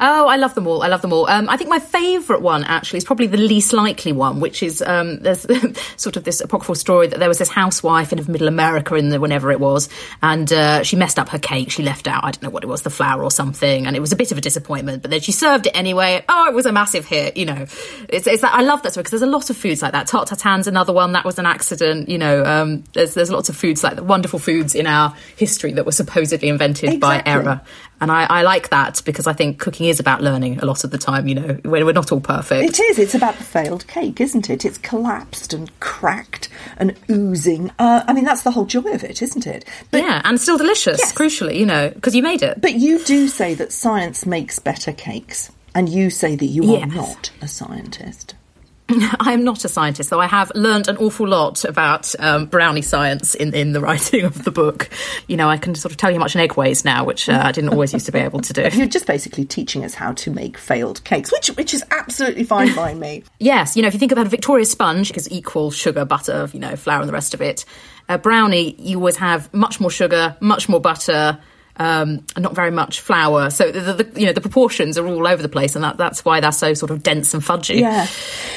Oh, 0.00 0.26
I 0.26 0.36
love 0.36 0.54
them 0.54 0.66
all. 0.66 0.82
I 0.82 0.88
love 0.88 1.02
them 1.02 1.12
all. 1.12 1.28
Um, 1.28 1.48
I 1.50 1.56
think 1.56 1.68
my 1.68 1.78
favourite 1.78 2.40
one 2.40 2.64
actually 2.64 2.98
is 2.98 3.04
probably 3.04 3.26
the 3.26 3.36
least 3.36 3.72
likely 3.72 4.12
one, 4.12 4.40
which 4.40 4.62
is 4.62 4.80
um, 4.80 5.18
there's 5.20 5.46
sort 5.96 6.16
of 6.16 6.24
this 6.24 6.40
apocryphal 6.40 6.76
story 6.76 7.08
that 7.08 7.18
there 7.18 7.28
was 7.28 7.38
this 7.38 7.50
housewife 7.50 8.12
in 8.12 8.24
Middle 8.30 8.48
America 8.48 8.94
in 8.94 9.10
the 9.10 9.20
whenever 9.20 9.50
it 9.50 9.60
was, 9.60 9.88
and 10.22 10.50
uh, 10.52 10.82
she 10.82 10.96
messed 10.96 11.18
up 11.18 11.28
her 11.28 11.38
cake. 11.38 11.70
She 11.70 11.82
left 11.82 12.06
out 12.06 12.24
I 12.24 12.30
don't 12.30 12.42
know 12.42 12.50
what 12.50 12.64
it 12.64 12.68
was, 12.68 12.82
the 12.82 12.90
flour 12.90 13.22
or 13.22 13.30
something, 13.30 13.86
and 13.86 13.94
it 13.94 14.00
was 14.00 14.12
a 14.12 14.16
bit 14.16 14.32
of 14.32 14.38
a 14.38 14.40
disappointment. 14.40 15.02
But 15.02 15.10
then 15.10 15.20
she 15.20 15.32
served 15.32 15.66
it 15.66 15.76
anyway. 15.76 16.24
Oh, 16.28 16.48
it 16.48 16.54
was 16.54 16.66
a 16.66 16.72
massive 16.72 17.04
hit. 17.04 17.36
You 17.36 17.46
know, 17.46 17.66
it's, 18.08 18.26
it's 18.26 18.42
that 18.42 18.54
I 18.54 18.62
love 18.62 18.82
that 18.82 18.92
story 18.92 19.02
because 19.02 19.20
there's 19.20 19.28
a 19.28 19.32
lot 19.32 19.50
of 19.50 19.56
foods 19.56 19.82
like 19.82 19.92
that. 19.92 20.06
Tarte 20.06 20.28
tatin's 20.28 20.66
another 20.66 20.92
one 20.92 21.12
that 21.12 21.24
was 21.24 21.38
an 21.38 21.46
accident. 21.46 22.08
You 22.08 22.18
know, 22.18 22.44
um, 22.44 22.84
there's 22.94 23.14
there's 23.14 23.30
lots 23.30 23.48
of 23.48 23.56
foods 23.56 23.84
like 23.84 24.00
wonderful 24.00 24.38
foods 24.38 24.74
in 24.74 24.86
our 24.86 25.14
history 25.36 25.72
that 25.72 25.84
were 25.84 25.92
supposed 25.92 26.13
supposedly 26.14 26.48
invented 26.48 26.94
exactly. 26.94 26.98
by 26.98 27.22
error. 27.26 27.60
And 28.00 28.12
I, 28.12 28.24
I, 28.24 28.42
like 28.42 28.68
that 28.68 29.02
because 29.04 29.26
I 29.26 29.32
think 29.32 29.58
cooking 29.58 29.86
is 29.86 29.98
about 29.98 30.20
learning 30.20 30.60
a 30.60 30.64
lot 30.64 30.84
of 30.84 30.90
the 30.90 30.98
time, 30.98 31.26
you 31.26 31.34
know, 31.34 31.58
when 31.64 31.84
we're 31.84 31.92
not 31.92 32.12
all 32.12 32.20
perfect. 32.20 32.70
It 32.70 32.80
is. 32.80 32.98
It's 32.98 33.14
about 33.14 33.36
the 33.36 33.44
failed 33.44 33.86
cake, 33.88 34.20
isn't 34.20 34.48
it? 34.48 34.64
It's 34.64 34.78
collapsed 34.78 35.52
and 35.52 35.70
cracked 35.80 36.48
and 36.76 36.94
oozing. 37.10 37.70
Uh, 37.78 38.04
I 38.06 38.12
mean, 38.12 38.24
that's 38.24 38.42
the 38.42 38.52
whole 38.52 38.66
joy 38.66 38.92
of 38.92 39.02
it, 39.02 39.22
isn't 39.22 39.46
it? 39.46 39.64
But, 39.90 40.02
yeah, 40.02 40.20
and 40.24 40.40
still 40.40 40.58
delicious, 40.58 40.98
yes. 40.98 41.14
crucially, 41.14 41.56
you 41.56 41.66
know, 41.66 41.90
because 41.90 42.14
you 42.14 42.22
made 42.22 42.42
it. 42.42 42.60
But 42.60 42.74
you 42.74 43.02
do 43.04 43.26
say 43.26 43.54
that 43.54 43.72
science 43.72 44.24
makes 44.26 44.58
better 44.58 44.92
cakes. 44.92 45.50
And 45.76 45.88
you 45.88 46.08
say 46.10 46.36
that 46.36 46.46
you 46.46 46.62
yes. 46.64 46.84
are 46.84 46.94
not 46.94 47.32
a 47.42 47.48
scientist. 47.48 48.36
I'm 49.20 49.44
not 49.44 49.64
a 49.64 49.68
scientist, 49.68 50.10
though 50.10 50.20
I 50.20 50.26
have 50.26 50.52
learned 50.54 50.88
an 50.88 50.98
awful 50.98 51.26
lot 51.26 51.64
about 51.64 52.14
um, 52.18 52.46
brownie 52.46 52.82
science 52.82 53.34
in, 53.34 53.54
in 53.54 53.72
the 53.72 53.80
writing 53.82 54.24
of 54.24 54.44
the 54.44 54.50
book. 54.50 54.90
You 55.26 55.36
know, 55.36 55.48
I 55.48 55.56
can 55.56 55.74
sort 55.74 55.92
of 55.92 55.96
tell 55.96 56.10
you 56.10 56.16
how 56.16 56.20
much 56.20 56.34
an 56.34 56.42
egg 56.42 56.56
weighs 56.56 56.84
now, 56.84 57.04
which 57.04 57.28
uh, 57.28 57.40
I 57.44 57.52
didn't 57.52 57.70
always 57.70 57.92
used 57.92 58.06
to 58.06 58.12
be 58.12 58.18
able 58.18 58.40
to 58.40 58.52
do. 58.52 58.62
You're 58.72 58.86
just 58.86 59.06
basically 59.06 59.44
teaching 59.44 59.84
us 59.84 59.94
how 59.94 60.12
to 60.12 60.30
make 60.30 60.58
failed 60.58 61.02
cakes, 61.04 61.32
which 61.32 61.48
which 61.56 61.72
is 61.72 61.82
absolutely 61.90 62.44
fine 62.44 62.74
by 62.74 62.94
me. 62.94 63.24
yes, 63.38 63.76
you 63.76 63.82
know, 63.82 63.88
if 63.88 63.94
you 63.94 64.00
think 64.00 64.12
about 64.12 64.26
a 64.26 64.30
Victoria 64.30 64.66
sponge, 64.66 65.08
because 65.08 65.30
equal 65.30 65.70
sugar, 65.70 66.04
butter, 66.04 66.48
you 66.52 66.60
know, 66.60 66.76
flour, 66.76 67.00
and 67.00 67.08
the 67.08 67.12
rest 67.12 67.34
of 67.34 67.40
it. 67.40 67.64
A 68.06 68.18
brownie, 68.18 68.74
you 68.78 68.98
always 68.98 69.16
have 69.16 69.52
much 69.54 69.80
more 69.80 69.90
sugar, 69.90 70.36
much 70.40 70.68
more 70.68 70.80
butter 70.80 71.40
um, 71.76 72.24
not 72.36 72.54
very 72.54 72.70
much 72.70 73.00
flour. 73.00 73.50
So 73.50 73.70
the, 73.70 74.04
the, 74.04 74.20
you 74.20 74.26
know 74.26 74.32
the 74.32 74.40
proportions 74.40 74.98
are 74.98 75.06
all 75.06 75.26
over 75.26 75.42
the 75.42 75.48
place, 75.48 75.74
and 75.74 75.84
that, 75.84 75.96
that's 75.96 76.24
why 76.24 76.40
they're 76.40 76.52
so 76.52 76.74
sort 76.74 76.90
of 76.90 77.02
dense 77.02 77.34
and 77.34 77.42
fudgy. 77.42 77.80
Yeah. 77.80 78.06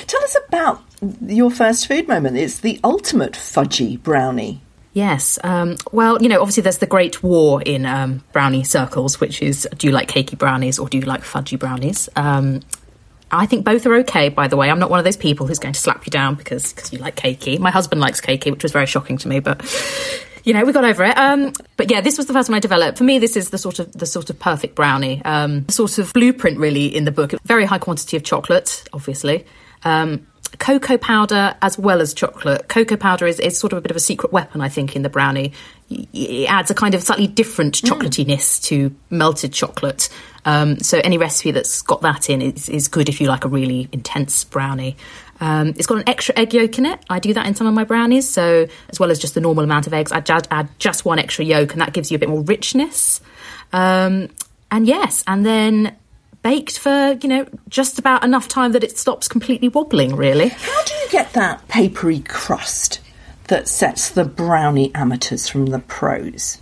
Tell 0.08 0.24
us 0.24 0.38
about 0.48 0.84
your 1.25 1.52
first 1.52 1.88
food 1.88 2.08
moment. 2.08 2.38
It's 2.38 2.60
the 2.60 2.80
ultimate 2.84 3.34
fudgy 3.34 4.02
brownie. 4.02 4.62
Yes. 4.94 5.38
Um, 5.44 5.78
well, 5.92 6.19
you 6.22 6.28
know, 6.28 6.42
obviously 6.42 6.64
there's 6.64 6.80
the 6.80 6.88
great 6.88 7.22
war 7.22 7.62
in 7.62 7.86
um, 7.86 8.24
brownie 8.31 8.64
circles, 8.64 9.19
which 9.19 9.44
is 9.44 9.68
do 9.78 9.86
you 9.86 9.94
like 9.94 10.10
cakey 10.10 10.36
brownies 10.36 10.80
or 10.80 10.90
do 10.90 10.98
you 10.98 11.04
like 11.04 11.22
fudgy 11.22 11.60
brownies? 11.60 12.10
Um, 12.16 12.62
I 13.30 13.46
think 13.46 13.66
both 13.66 13.86
are 13.86 13.96
okay, 13.98 14.30
by 14.30 14.48
the 14.48 14.58
way. 14.58 14.72
I'm 14.72 14.80
not 14.80 14.90
one 14.90 15.00
of 15.00 15.06
those 15.06 15.18
people 15.18 15.46
who's 15.46 15.60
going 15.60 15.74
to 15.74 15.80
slap 15.80 16.06
you 16.06 16.10
down 16.10 16.36
because 16.36 16.74
because 16.74 16.94
you 16.94 17.00
like 17.00 17.16
cakey. 17.16 17.60
My 17.60 17.72
husband 17.72 18.02
likes 18.02 18.22
cakey, 18.22 18.52
which 18.52 18.64
was 18.64 18.72
very 18.72 18.86
shocking 18.86 19.18
to 19.18 19.28
me, 19.28 19.40
but 19.40 19.62
you 20.47 20.53
know, 20.53 20.63
we 20.63 20.71
got 20.71 20.85
over 20.85 21.03
it. 21.03 21.17
Um, 21.17 21.51
but 21.75 21.91
yeah, 21.91 21.99
this 21.99 22.17
was 22.17 22.27
the 22.27 22.33
first 22.33 22.47
one 22.47 22.55
I 22.55 22.59
developed. 22.59 22.97
For 22.97 23.03
me, 23.03 23.19
this 23.19 23.35
is 23.35 23.49
the 23.49 23.57
sort 23.57 23.80
of 23.80 23.92
the 23.92 24.06
sort 24.06 24.30
of 24.30 24.39
perfect 24.39 24.75
brownie, 24.75 25.21
um, 25.25 25.68
sort 25.68 25.97
of 25.97 26.13
blueprint 26.13 26.57
really 26.57 26.85
in 26.85 27.04
the 27.04 27.11
book. 27.11 27.33
Very 27.44 27.66
high 27.66 27.80
quantity 27.80 28.16
of 28.16 28.23
chocolate, 28.23 28.85
obviously. 28.94 29.45
Um, 29.83 30.25
cocoa 30.57 30.97
powder 30.97 31.54
as 31.61 31.77
well 31.77 31.99
as 31.99 32.13
chocolate. 32.13 32.69
Cocoa 32.69 32.95
powder 32.95 33.27
is, 33.27 33.42
is 33.42 33.59
sort 33.59 33.73
of 33.73 33.80
a 33.80 33.81
bit 33.81 33.92
of 33.92 33.97
a 33.97 33.99
secret 33.99 34.31
weapon, 34.31 34.61
I 34.61 34.69
think, 34.69 34.95
in 34.95 35.01
the 35.01 35.09
brownie. 35.09 35.51
It 35.89 36.49
adds 36.49 36.71
a 36.71 36.73
kind 36.73 36.95
of 36.95 37.04
slightly 37.04 37.27
different 37.27 37.81
mm. 37.81 37.89
chocolatiness 37.89 38.37
mm. 38.37 38.63
to 38.63 38.95
melted 39.09 39.51
chocolate. 39.51 40.07
Um, 40.45 40.80
so 40.80 41.01
any 41.04 41.18
recipe 41.18 41.51
that's 41.51 41.81
got 41.81 42.01
that 42.04 42.30
in 42.30 42.42
is, 42.42 42.69
is 42.69 42.87
good 42.87 43.09
if 43.09 43.19
you 43.19 43.27
like 43.27 43.44
a 43.44 43.49
really 43.49 43.89
intense 43.92 44.45
brownie. 44.45 44.95
Um, 45.39 45.69
it's 45.69 45.85
got 45.85 45.99
an 45.99 46.09
extra 46.09 46.37
egg 46.37 46.53
yolk 46.53 46.77
in 46.77 46.85
it. 46.85 46.99
I 47.09 47.19
do 47.19 47.33
that 47.33 47.45
in 47.45 47.56
some 47.56 47.67
of 47.67 47.73
my 47.73 47.83
brownies. 47.83 48.29
So, 48.29 48.67
as 48.89 48.99
well 48.99 49.11
as 49.11 49.19
just 49.19 49.33
the 49.33 49.41
normal 49.41 49.63
amount 49.63 49.87
of 49.87 49.94
eggs, 49.94 50.11
I 50.11 50.17
add, 50.17 50.47
add 50.49 50.69
just 50.79 51.06
one 51.06 51.19
extra 51.19 51.45
yolk, 51.45 51.73
and 51.73 51.81
that 51.81 51.94
gives 51.94 52.11
you 52.11 52.15
a 52.15 52.19
bit 52.19 52.29
more 52.29 52.41
richness. 52.41 53.21
Um, 53.73 54.29
and 54.71 54.87
yes, 54.87 55.23
and 55.27 55.45
then 55.45 55.95
baked 56.41 56.79
for, 56.79 57.17
you 57.21 57.29
know, 57.29 57.47
just 57.69 57.99
about 57.99 58.23
enough 58.23 58.47
time 58.47 58.71
that 58.71 58.83
it 58.83 58.97
stops 58.97 59.27
completely 59.27 59.69
wobbling, 59.69 60.15
really. 60.15 60.49
How 60.49 60.83
do 60.83 60.94
you 60.94 61.09
get 61.09 61.33
that 61.33 61.67
papery 61.67 62.19
crust 62.21 62.99
that 63.45 63.67
sets 63.67 64.09
the 64.09 64.25
brownie 64.25 64.94
amateurs 64.95 65.47
from 65.47 65.67
the 65.67 65.79
pros? 65.79 66.59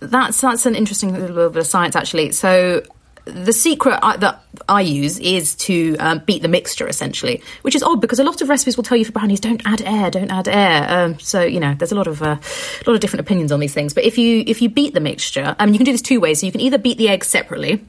That's 0.00 0.40
that's 0.40 0.64
an 0.66 0.74
interesting 0.74 1.12
little 1.12 1.50
bit 1.50 1.60
of 1.60 1.66
science, 1.66 1.96
actually. 1.96 2.32
So 2.32 2.82
the 3.28 3.52
secret 3.52 3.98
I, 4.02 4.16
that 4.18 4.42
I 4.68 4.80
use 4.80 5.18
is 5.18 5.54
to 5.56 5.96
um, 5.98 6.18
beat 6.20 6.42
the 6.42 6.48
mixture 6.48 6.88
essentially, 6.88 7.42
which 7.62 7.74
is 7.74 7.82
odd 7.82 8.00
because 8.00 8.18
a 8.18 8.24
lot 8.24 8.40
of 8.40 8.48
recipes 8.48 8.76
will 8.76 8.84
tell 8.84 8.96
you 8.96 9.04
for 9.04 9.12
brownies 9.12 9.40
don't 9.40 9.62
add 9.64 9.82
air, 9.82 10.10
don't 10.10 10.30
add 10.30 10.48
air. 10.48 10.86
Um, 10.88 11.18
so 11.18 11.42
you 11.42 11.60
know, 11.60 11.74
there's 11.74 11.92
a 11.92 11.94
lot 11.94 12.06
of 12.06 12.22
uh, 12.22 12.36
a 12.36 12.84
lot 12.86 12.94
of 12.94 13.00
different 13.00 13.20
opinions 13.20 13.52
on 13.52 13.60
these 13.60 13.74
things. 13.74 13.94
But 13.94 14.04
if 14.04 14.18
you 14.18 14.42
if 14.46 14.62
you 14.62 14.68
beat 14.68 14.94
the 14.94 15.00
mixture, 15.00 15.54
um, 15.58 15.72
you 15.72 15.78
can 15.78 15.84
do 15.84 15.92
this 15.92 16.02
two 16.02 16.20
ways. 16.20 16.40
So 16.40 16.46
you 16.46 16.52
can 16.52 16.60
either 16.60 16.78
beat 16.78 16.98
the 16.98 17.08
eggs 17.08 17.28
separately 17.28 17.84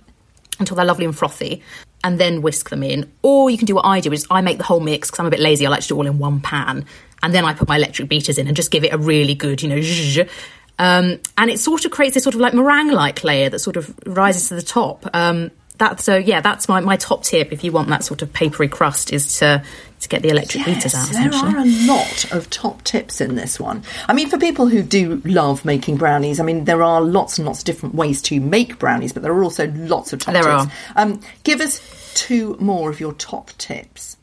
until 0.59 0.75
they're 0.75 0.85
lovely 0.85 1.05
and 1.05 1.17
frothy, 1.17 1.63
and 2.03 2.19
then 2.19 2.41
whisk 2.41 2.69
them 2.69 2.83
in, 2.83 3.11
or 3.21 3.49
you 3.49 3.57
can 3.57 3.65
do 3.65 3.75
what 3.75 3.85
I 3.85 3.99
do, 3.99 4.09
which 4.09 4.19
is 4.19 4.27
I 4.29 4.41
make 4.41 4.57
the 4.57 4.63
whole 4.63 4.79
mix 4.79 5.09
because 5.09 5.19
I'm 5.19 5.25
a 5.25 5.31
bit 5.31 5.39
lazy. 5.39 5.65
I 5.65 5.69
like 5.69 5.81
to 5.81 5.87
do 5.87 5.95
it 5.95 5.97
all 5.99 6.07
in 6.07 6.19
one 6.19 6.41
pan, 6.41 6.85
and 7.23 7.33
then 7.33 7.45
I 7.45 7.53
put 7.53 7.67
my 7.67 7.77
electric 7.77 8.09
beaters 8.09 8.37
in 8.37 8.47
and 8.47 8.55
just 8.55 8.71
give 8.71 8.83
it 8.83 8.93
a 8.93 8.97
really 8.97 9.35
good, 9.35 9.61
you 9.61 9.69
know. 9.69 10.25
Um, 10.79 11.19
and 11.37 11.51
it 11.51 11.59
sort 11.59 11.85
of 11.85 11.91
creates 11.91 12.15
this 12.15 12.23
sort 12.23 12.35
of 12.35 12.41
like 12.41 12.53
meringue 12.53 12.91
like 12.91 13.23
layer 13.23 13.49
that 13.49 13.59
sort 13.59 13.77
of 13.77 13.93
rises 14.05 14.47
to 14.47 14.55
the 14.55 14.61
top. 14.61 15.05
Um, 15.13 15.51
that 15.77 15.99
so 15.99 16.17
yeah, 16.17 16.41
that's 16.41 16.67
my, 16.67 16.79
my 16.79 16.97
top 16.97 17.23
tip 17.23 17.51
if 17.51 17.63
you 17.63 17.71
want 17.71 17.89
that 17.89 18.03
sort 18.03 18.21
of 18.21 18.31
papery 18.33 18.67
crust 18.67 19.13
is 19.13 19.39
to 19.39 19.63
to 19.99 20.09
get 20.09 20.21
the 20.21 20.29
electric 20.29 20.65
yes, 20.65 20.75
beaters 20.75 20.95
out. 20.95 21.09
There 21.11 21.33
are 21.33 21.57
a 21.57 21.87
lot 21.87 22.31
of 22.31 22.49
top 22.49 22.83
tips 22.83 23.19
in 23.19 23.35
this 23.35 23.59
one. 23.59 23.83
I 24.07 24.13
mean, 24.13 24.29
for 24.29 24.37
people 24.37 24.67
who 24.67 24.81
do 24.81 25.21
love 25.25 25.65
making 25.65 25.97
brownies, 25.97 26.39
I 26.39 26.43
mean, 26.43 26.63
there 26.63 26.83
are 26.83 27.01
lots 27.01 27.37
and 27.37 27.45
lots 27.45 27.59
of 27.59 27.65
different 27.65 27.95
ways 27.95 28.21
to 28.23 28.39
make 28.39 28.79
brownies, 28.79 29.11
but 29.11 29.23
there 29.23 29.33
are 29.33 29.43
also 29.43 29.67
lots 29.71 30.13
of 30.13 30.19
top 30.19 30.33
there 30.33 30.43
tips. 30.43 30.73
Are. 30.95 31.01
Um, 31.01 31.21
give 31.43 31.59
us 31.59 32.13
two 32.13 32.55
more 32.61 32.89
of 32.89 33.01
your 33.01 33.13
top 33.13 33.51
tips. 33.57 34.15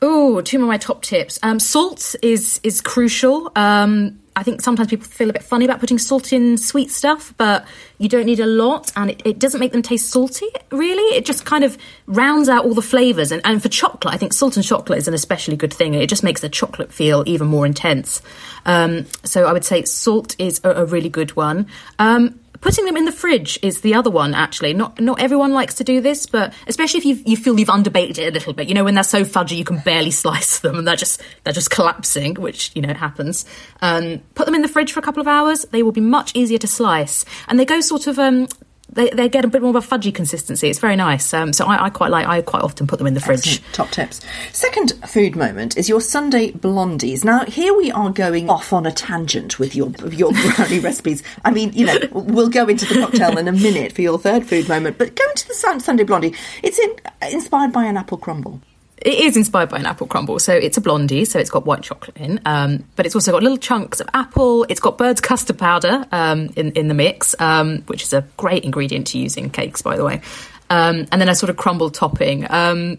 Oh, 0.00 0.40
two 0.40 0.58
more 0.58 0.66
of 0.66 0.68
my 0.70 0.78
top 0.78 1.02
tips. 1.02 1.38
Um, 1.44 1.60
salt 1.60 2.16
is 2.22 2.60
is 2.64 2.80
crucial. 2.80 3.52
Um, 3.54 4.21
I 4.34 4.42
think 4.42 4.62
sometimes 4.62 4.88
people 4.88 5.06
feel 5.06 5.28
a 5.28 5.32
bit 5.32 5.42
funny 5.42 5.64
about 5.64 5.80
putting 5.80 5.98
salt 5.98 6.32
in 6.32 6.56
sweet 6.56 6.90
stuff, 6.90 7.34
but 7.36 7.66
you 7.98 8.08
don't 8.08 8.24
need 8.24 8.40
a 8.40 8.46
lot, 8.46 8.90
and 8.96 9.10
it, 9.10 9.22
it 9.24 9.38
doesn't 9.38 9.60
make 9.60 9.72
them 9.72 9.82
taste 9.82 10.10
salty. 10.10 10.46
Really, 10.70 11.16
it 11.16 11.26
just 11.26 11.44
kind 11.44 11.64
of 11.64 11.76
rounds 12.06 12.48
out 12.48 12.64
all 12.64 12.74
the 12.74 12.82
flavors. 12.82 13.30
And, 13.30 13.42
and 13.44 13.62
for 13.62 13.68
chocolate, 13.68 14.14
I 14.14 14.16
think 14.16 14.32
salt 14.32 14.56
and 14.56 14.64
chocolate 14.64 14.98
is 14.98 15.06
an 15.06 15.14
especially 15.14 15.56
good 15.56 15.72
thing. 15.72 15.94
It 15.94 16.08
just 16.08 16.22
makes 16.22 16.40
the 16.40 16.48
chocolate 16.48 16.92
feel 16.92 17.22
even 17.26 17.48
more 17.48 17.66
intense. 17.66 18.22
Um, 18.64 19.06
so 19.24 19.44
I 19.44 19.52
would 19.52 19.64
say 19.64 19.84
salt 19.84 20.34
is 20.38 20.60
a, 20.64 20.70
a 20.70 20.84
really 20.86 21.10
good 21.10 21.36
one. 21.36 21.66
Um, 21.98 22.40
Putting 22.62 22.84
them 22.84 22.96
in 22.96 23.04
the 23.06 23.12
fridge 23.12 23.58
is 23.60 23.80
the 23.80 23.94
other 23.94 24.08
one, 24.08 24.34
actually. 24.34 24.72
Not 24.72 25.00
not 25.00 25.20
everyone 25.20 25.52
likes 25.52 25.74
to 25.74 25.84
do 25.84 26.00
this, 26.00 26.26
but 26.26 26.54
especially 26.68 26.98
if 26.98 27.04
you 27.04 27.20
you 27.26 27.36
feel 27.36 27.58
you've 27.58 27.68
underbaked 27.68 28.18
it 28.18 28.28
a 28.28 28.30
little 28.30 28.52
bit. 28.52 28.68
You 28.68 28.74
know, 28.74 28.84
when 28.84 28.94
they're 28.94 29.02
so 29.02 29.24
fudgy 29.24 29.56
you 29.56 29.64
can 29.64 29.78
barely 29.78 30.10
slice 30.22 30.60
them 30.60 30.78
and 30.78 30.86
they're 30.86 30.96
just 30.96 31.20
they're 31.42 31.52
just 31.52 31.70
collapsing, 31.70 32.34
which 32.34 32.70
you 32.74 32.80
know 32.80 32.94
happens. 32.94 33.44
Um, 33.82 34.20
put 34.36 34.46
them 34.46 34.54
in 34.54 34.62
the 34.62 34.68
fridge 34.68 34.92
for 34.92 35.00
a 35.00 35.02
couple 35.02 35.20
of 35.20 35.26
hours. 35.26 35.64
They 35.72 35.82
will 35.82 35.92
be 35.92 36.00
much 36.00 36.36
easier 36.36 36.58
to 36.58 36.68
slice, 36.68 37.24
and 37.48 37.58
they 37.58 37.64
go 37.64 37.80
sort 37.80 38.06
of 38.06 38.18
um, 38.20 38.46
they, 38.92 39.10
they 39.10 39.28
get 39.28 39.44
a 39.44 39.48
bit 39.48 39.62
more 39.62 39.76
of 39.76 39.76
a 39.76 39.86
fudgy 39.86 40.14
consistency. 40.14 40.68
It's 40.68 40.78
very 40.78 40.96
nice. 40.96 41.32
Um, 41.32 41.52
so 41.52 41.66
I, 41.66 41.86
I, 41.86 41.90
quite 41.90 42.10
like. 42.10 42.26
I 42.26 42.42
quite 42.42 42.62
often 42.62 42.86
put 42.86 42.98
them 42.98 43.06
in 43.06 43.14
the 43.14 43.20
fridge. 43.20 43.46
Excellent. 43.46 43.74
Top 43.74 43.90
tips. 43.90 44.20
Second 44.52 44.92
food 45.08 45.36
moment 45.36 45.76
is 45.76 45.88
your 45.88 46.00
Sunday 46.00 46.52
blondies. 46.52 47.24
Now 47.24 47.44
here 47.44 47.76
we 47.76 47.90
are 47.90 48.10
going 48.10 48.50
off 48.50 48.72
on 48.72 48.86
a 48.86 48.92
tangent 48.92 49.58
with 49.58 49.74
your 49.74 49.90
your 50.10 50.32
brownie 50.56 50.80
recipes. 50.80 51.22
I 51.44 51.50
mean, 51.50 51.72
you 51.72 51.86
know, 51.86 51.98
we'll 52.12 52.50
go 52.50 52.66
into 52.68 52.86
the 52.86 53.00
cocktail 53.00 53.38
in 53.38 53.48
a 53.48 53.52
minute 53.52 53.92
for 53.92 54.02
your 54.02 54.18
third 54.18 54.46
food 54.46 54.68
moment, 54.68 54.98
but 54.98 55.16
go 55.16 55.24
into 55.30 55.48
the 55.48 55.54
Sunday 55.80 56.04
blondie. 56.04 56.34
It's 56.62 56.78
in, 56.78 56.94
inspired 57.30 57.72
by 57.72 57.84
an 57.84 57.96
apple 57.96 58.18
crumble. 58.18 58.60
It 59.04 59.14
is 59.14 59.36
inspired 59.36 59.68
by 59.68 59.78
an 59.78 59.86
apple 59.86 60.06
crumble. 60.06 60.38
So 60.38 60.54
it's 60.54 60.76
a 60.76 60.80
blondie, 60.80 61.24
so 61.24 61.38
it's 61.38 61.50
got 61.50 61.66
white 61.66 61.82
chocolate 61.82 62.16
in, 62.16 62.40
um, 62.44 62.84
but 62.94 63.04
it's 63.04 63.14
also 63.14 63.32
got 63.32 63.42
little 63.42 63.58
chunks 63.58 64.00
of 64.00 64.08
apple. 64.14 64.64
It's 64.68 64.80
got 64.80 64.96
bird's 64.96 65.20
custard 65.20 65.58
powder 65.58 66.06
um, 66.12 66.50
in, 66.56 66.72
in 66.72 66.88
the 66.88 66.94
mix, 66.94 67.34
um, 67.40 67.82
which 67.82 68.02
is 68.02 68.12
a 68.12 68.24
great 68.36 68.64
ingredient 68.64 69.08
to 69.08 69.18
use 69.18 69.36
in 69.36 69.50
cakes, 69.50 69.82
by 69.82 69.96
the 69.96 70.04
way. 70.04 70.22
Um, 70.70 71.06
and 71.10 71.20
then 71.20 71.28
a 71.28 71.34
sort 71.34 71.50
of 71.50 71.56
crumble 71.56 71.90
topping. 71.90 72.44
Um, 72.44 72.98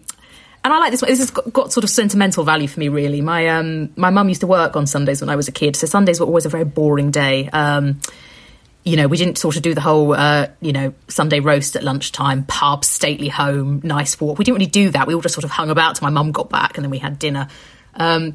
and 0.66 0.72
I 0.74 0.80
like 0.80 0.92
this 0.92 1.02
one. 1.02 1.10
This 1.10 1.20
has 1.20 1.32
got, 1.32 1.52
got, 1.52 1.74
sort 1.74 1.84
of 1.84 1.90
sentimental 1.90 2.44
value 2.44 2.68
for 2.68 2.80
me, 2.80 2.90
really. 2.90 3.22
My 3.22 3.48
um, 3.50 3.90
my 3.98 4.12
mum 4.12 4.30
used 4.30 4.42
to 4.42 4.48
work 4.48 4.76
on 4.76 4.88
Sundays 4.88 5.22
when 5.22 5.30
I 5.30 5.36
was 5.36 5.48
a 5.48 5.52
kid, 5.52 5.76
so 5.76 5.88
Sundays 5.88 6.20
were 6.20 6.26
always 6.26 6.46
a 6.46 6.50
very 6.50 6.64
boring 6.64 7.12
day 7.12 7.50
you 8.84 8.98
know, 8.98 9.08
we 9.08 9.18
didn't 9.18 9.38
sort 9.38 9.56
of 9.56 9.62
do 9.62 9.74
the 9.74 9.82
whole, 9.82 10.14
uh, 10.14 10.48
you 10.62 10.74
know, 10.74 10.94
Sunday 11.08 11.40
roast 11.40 11.76
at 11.76 11.84
lunchtime, 11.84 12.44
pub, 12.44 12.84
stately 12.84 13.30
home, 13.30 13.82
nice 13.84 14.20
walk. 14.20 14.38
We 14.38 14.46
didn't 14.46 14.58
really 14.58 14.70
do 14.70 14.90
that. 14.90 15.08
We 15.08 15.16
all 15.16 15.22
just 15.22 15.36
sort 15.36 15.46
of 15.46 15.52
hung 15.52 15.70
about 15.70 15.96
till 15.96 16.06
my 16.06 16.12
mum 16.12 16.32
got 16.32 16.50
back 16.50 16.78
and 16.78 16.84
then 16.84 16.92
we 16.92 17.00
had 17.00 17.18
dinner. 17.18 17.48
Um, 17.96 18.34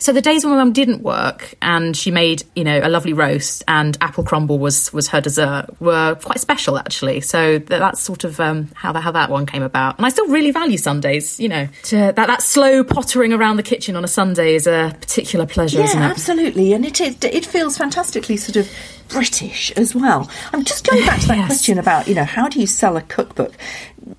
so 0.00 0.12
the 0.12 0.20
days 0.20 0.44
when 0.44 0.52
my 0.52 0.58
mum 0.58 0.72
didn't 0.72 1.02
work 1.02 1.54
and 1.60 1.96
she 1.96 2.12
made, 2.12 2.44
you 2.54 2.62
know, 2.62 2.78
a 2.80 2.88
lovely 2.88 3.12
roast 3.12 3.64
and 3.66 3.98
apple 4.00 4.22
crumble 4.22 4.60
was 4.60 4.92
was 4.92 5.08
her 5.08 5.20
dessert 5.20 5.66
were 5.80 6.14
quite 6.22 6.38
special 6.38 6.78
actually. 6.78 7.20
So 7.20 7.58
that's 7.58 8.00
sort 8.00 8.22
of 8.22 8.38
um, 8.38 8.70
how 8.74 8.92
that 8.92 9.00
how 9.00 9.10
that 9.10 9.28
one 9.28 9.44
came 9.44 9.64
about. 9.64 9.96
And 9.96 10.06
I 10.06 10.10
still 10.10 10.28
really 10.28 10.52
value 10.52 10.78
Sundays. 10.78 11.40
You 11.40 11.48
know, 11.48 11.68
to, 11.84 11.96
that 11.96 12.14
that 12.14 12.42
slow 12.42 12.84
pottering 12.84 13.32
around 13.32 13.56
the 13.56 13.64
kitchen 13.64 13.96
on 13.96 14.04
a 14.04 14.08
Sunday 14.08 14.54
is 14.54 14.68
a 14.68 14.96
particular 15.00 15.46
pleasure, 15.46 15.78
yeah, 15.78 15.86
isn't 15.86 16.02
it? 16.02 16.06
absolutely. 16.06 16.72
And 16.74 16.86
it, 16.86 17.00
it 17.00 17.24
it 17.24 17.44
feels 17.44 17.76
fantastically 17.76 18.36
sort 18.36 18.54
of 18.54 18.70
British 19.08 19.70
as 19.72 19.94
well. 19.94 20.30
I'm 20.52 20.64
just 20.64 20.86
going 20.86 21.04
back 21.04 21.20
to 21.20 21.28
that 21.28 21.36
yes. 21.38 21.46
question 21.46 21.78
about, 21.78 22.08
you 22.08 22.14
know, 22.14 22.24
how 22.24 22.48
do 22.48 22.60
you 22.60 22.66
sell 22.66 22.96
a 22.96 23.02
cookbook? 23.02 23.54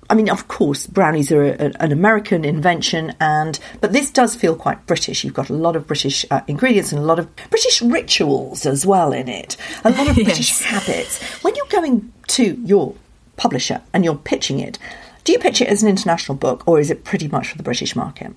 I 0.08 0.14
mean, 0.14 0.28
of 0.28 0.48
course, 0.48 0.86
brownies 0.86 1.32
are 1.32 1.44
a, 1.44 1.72
an 1.80 1.92
American 1.92 2.44
invention, 2.44 3.14
and 3.20 3.58
but 3.80 3.92
this 3.92 4.10
does 4.10 4.36
feel 4.36 4.54
quite 4.54 4.86
British. 4.86 5.24
You've 5.24 5.34
got 5.34 5.50
a 5.50 5.54
lot 5.54 5.76
of 5.76 5.86
British 5.86 6.24
uh, 6.30 6.42
ingredients 6.46 6.92
and 6.92 7.00
a 7.00 7.04
lot 7.04 7.18
of 7.18 7.28
British 7.50 7.82
rituals 7.82 8.66
as 8.66 8.86
well 8.86 9.12
in 9.12 9.28
it. 9.28 9.56
A 9.84 9.90
lot 9.90 10.08
of 10.08 10.16
yes. 10.18 10.26
British 10.26 10.60
habits. 10.60 11.22
When 11.42 11.54
you're 11.56 11.66
going 11.66 12.12
to 12.28 12.54
your 12.64 12.94
publisher 13.36 13.80
and 13.92 14.04
you're 14.04 14.16
pitching 14.16 14.60
it, 14.60 14.78
do 15.24 15.32
you 15.32 15.38
pitch 15.38 15.60
it 15.60 15.68
as 15.68 15.82
an 15.82 15.88
international 15.88 16.36
book, 16.36 16.62
or 16.66 16.80
is 16.80 16.90
it 16.90 17.04
pretty 17.04 17.28
much 17.28 17.48
for 17.48 17.56
the 17.56 17.62
British 17.62 17.96
market? 17.96 18.32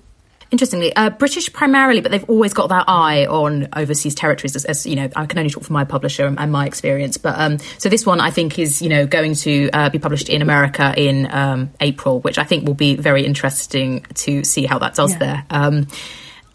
Interestingly, 0.50 0.94
uh, 0.94 1.10
British 1.10 1.52
primarily, 1.52 2.00
but 2.00 2.12
they've 2.12 2.28
always 2.28 2.54
got 2.54 2.68
that 2.68 2.84
eye 2.88 3.26
on 3.26 3.68
overseas 3.74 4.14
territories. 4.14 4.56
As, 4.56 4.64
as 4.64 4.86
you 4.86 4.96
know, 4.96 5.08
I 5.16 5.26
can 5.26 5.38
only 5.38 5.50
talk 5.50 5.64
for 5.64 5.72
my 5.72 5.84
publisher 5.84 6.26
and, 6.26 6.38
and 6.38 6.52
my 6.52 6.66
experience. 6.66 7.16
But 7.16 7.34
um, 7.38 7.58
so 7.78 7.88
this 7.88 8.06
one, 8.06 8.20
I 8.20 8.30
think, 8.30 8.58
is 8.58 8.80
you 8.80 8.88
know 8.88 9.06
going 9.06 9.34
to 9.34 9.70
uh, 9.70 9.90
be 9.90 9.98
published 9.98 10.28
in 10.28 10.42
America 10.42 10.94
in 10.96 11.28
um, 11.30 11.70
April, 11.80 12.20
which 12.20 12.38
I 12.38 12.44
think 12.44 12.66
will 12.66 12.74
be 12.74 12.96
very 12.96 13.24
interesting 13.24 14.06
to 14.14 14.44
see 14.44 14.66
how 14.66 14.78
that 14.78 14.94
does 14.94 15.12
yeah. 15.12 15.18
there. 15.18 15.46
Um, 15.50 15.86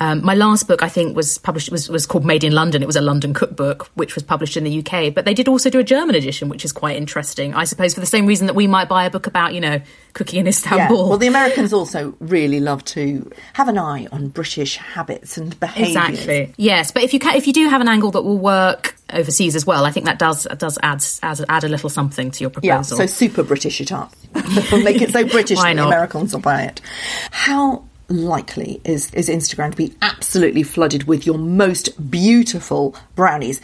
um, 0.02 0.24
my 0.24 0.34
last 0.34 0.68
book, 0.68 0.82
I 0.82 0.88
think, 0.88 1.16
was 1.16 1.38
published 1.38 1.72
was, 1.72 1.90
was 1.90 2.06
called 2.06 2.26
Made 2.26 2.44
in 2.44 2.54
London. 2.54 2.82
It 2.82 2.86
was 2.86 2.96
a 2.96 3.02
London 3.02 3.34
cookbook, 3.34 3.90
which 3.96 4.16
was 4.16 4.24
published 4.24 4.56
in 4.56 4.64
the 4.64 4.80
UK. 4.80 5.14
But 5.14 5.26
they 5.26 5.34
did 5.34 5.48
also 5.48 5.70
do 5.70 5.80
a 5.80 5.84
German 5.84 6.16
edition, 6.16 6.48
which 6.48 6.64
is 6.64 6.72
quite 6.72 6.96
interesting. 6.96 7.54
I 7.54 7.66
suppose 7.66 7.94
for 7.94 8.00
the 8.00 8.06
same 8.06 8.26
reason 8.26 8.48
that 8.48 8.54
we 8.56 8.66
might 8.66 8.88
buy 8.88 9.06
a 9.06 9.10
book 9.10 9.28
about, 9.28 9.54
you 9.54 9.60
know, 9.60 9.82
cooking 10.14 10.40
in 10.40 10.48
Istanbul. 10.48 10.98
Yeah. 10.98 11.10
Well, 11.10 11.18
the 11.18 11.28
Americans 11.28 11.74
also 11.74 12.16
really 12.20 12.62
love 12.62 12.84
to 12.86 13.30
have 13.54 13.68
an 13.68 13.78
eye 13.78 14.08
on 14.12 14.30
British 14.30 14.78
habits 14.78 15.38
and 15.38 15.60
behaviours. 15.60 15.90
Exactly. 15.90 16.54
Yes, 16.58 16.92
but 16.92 17.04
if 17.04 17.14
you 17.14 17.20
can, 17.20 17.36
if 17.36 17.46
you 17.46 17.54
do 17.54 17.68
have 17.68 17.82
an 17.82 17.90
angle 17.90 18.12
that 18.12 18.22
will 18.22 18.38
work 18.38 18.96
overseas 19.12 19.56
as 19.56 19.66
well, 19.66 19.84
I 19.84 19.92
think 19.92 20.06
that 20.06 20.18
does 20.18 20.46
does 20.58 20.78
add 20.82 21.04
add, 21.24 21.42
add 21.50 21.64
a 21.66 21.70
little 21.70 21.90
something 21.90 22.32
to 22.32 22.42
your 22.42 22.52
proposal. 22.52 22.98
Yeah. 22.98 23.06
So 23.06 23.06
super 23.06 23.44
British 23.44 23.82
it 23.82 23.92
up. 23.92 24.14
Make 24.72 25.02
it 25.02 25.12
so 25.12 25.26
British 25.28 25.60
that 25.60 25.76
the 25.76 25.86
Americans 25.86 26.34
will 26.34 26.42
buy 26.42 26.64
it. 26.64 26.80
How 27.32 27.89
likely 28.10 28.82
is, 28.84 29.14
is 29.14 29.30
Instagram 29.30 29.72
to 29.72 29.78
be 29.78 29.96
absolutely 30.02 30.64
flooded 30.64 31.06
with 31.06 31.26
your 31.26 31.38
most 31.38 32.10
beautiful 32.12 32.96
brownies. 33.16 33.62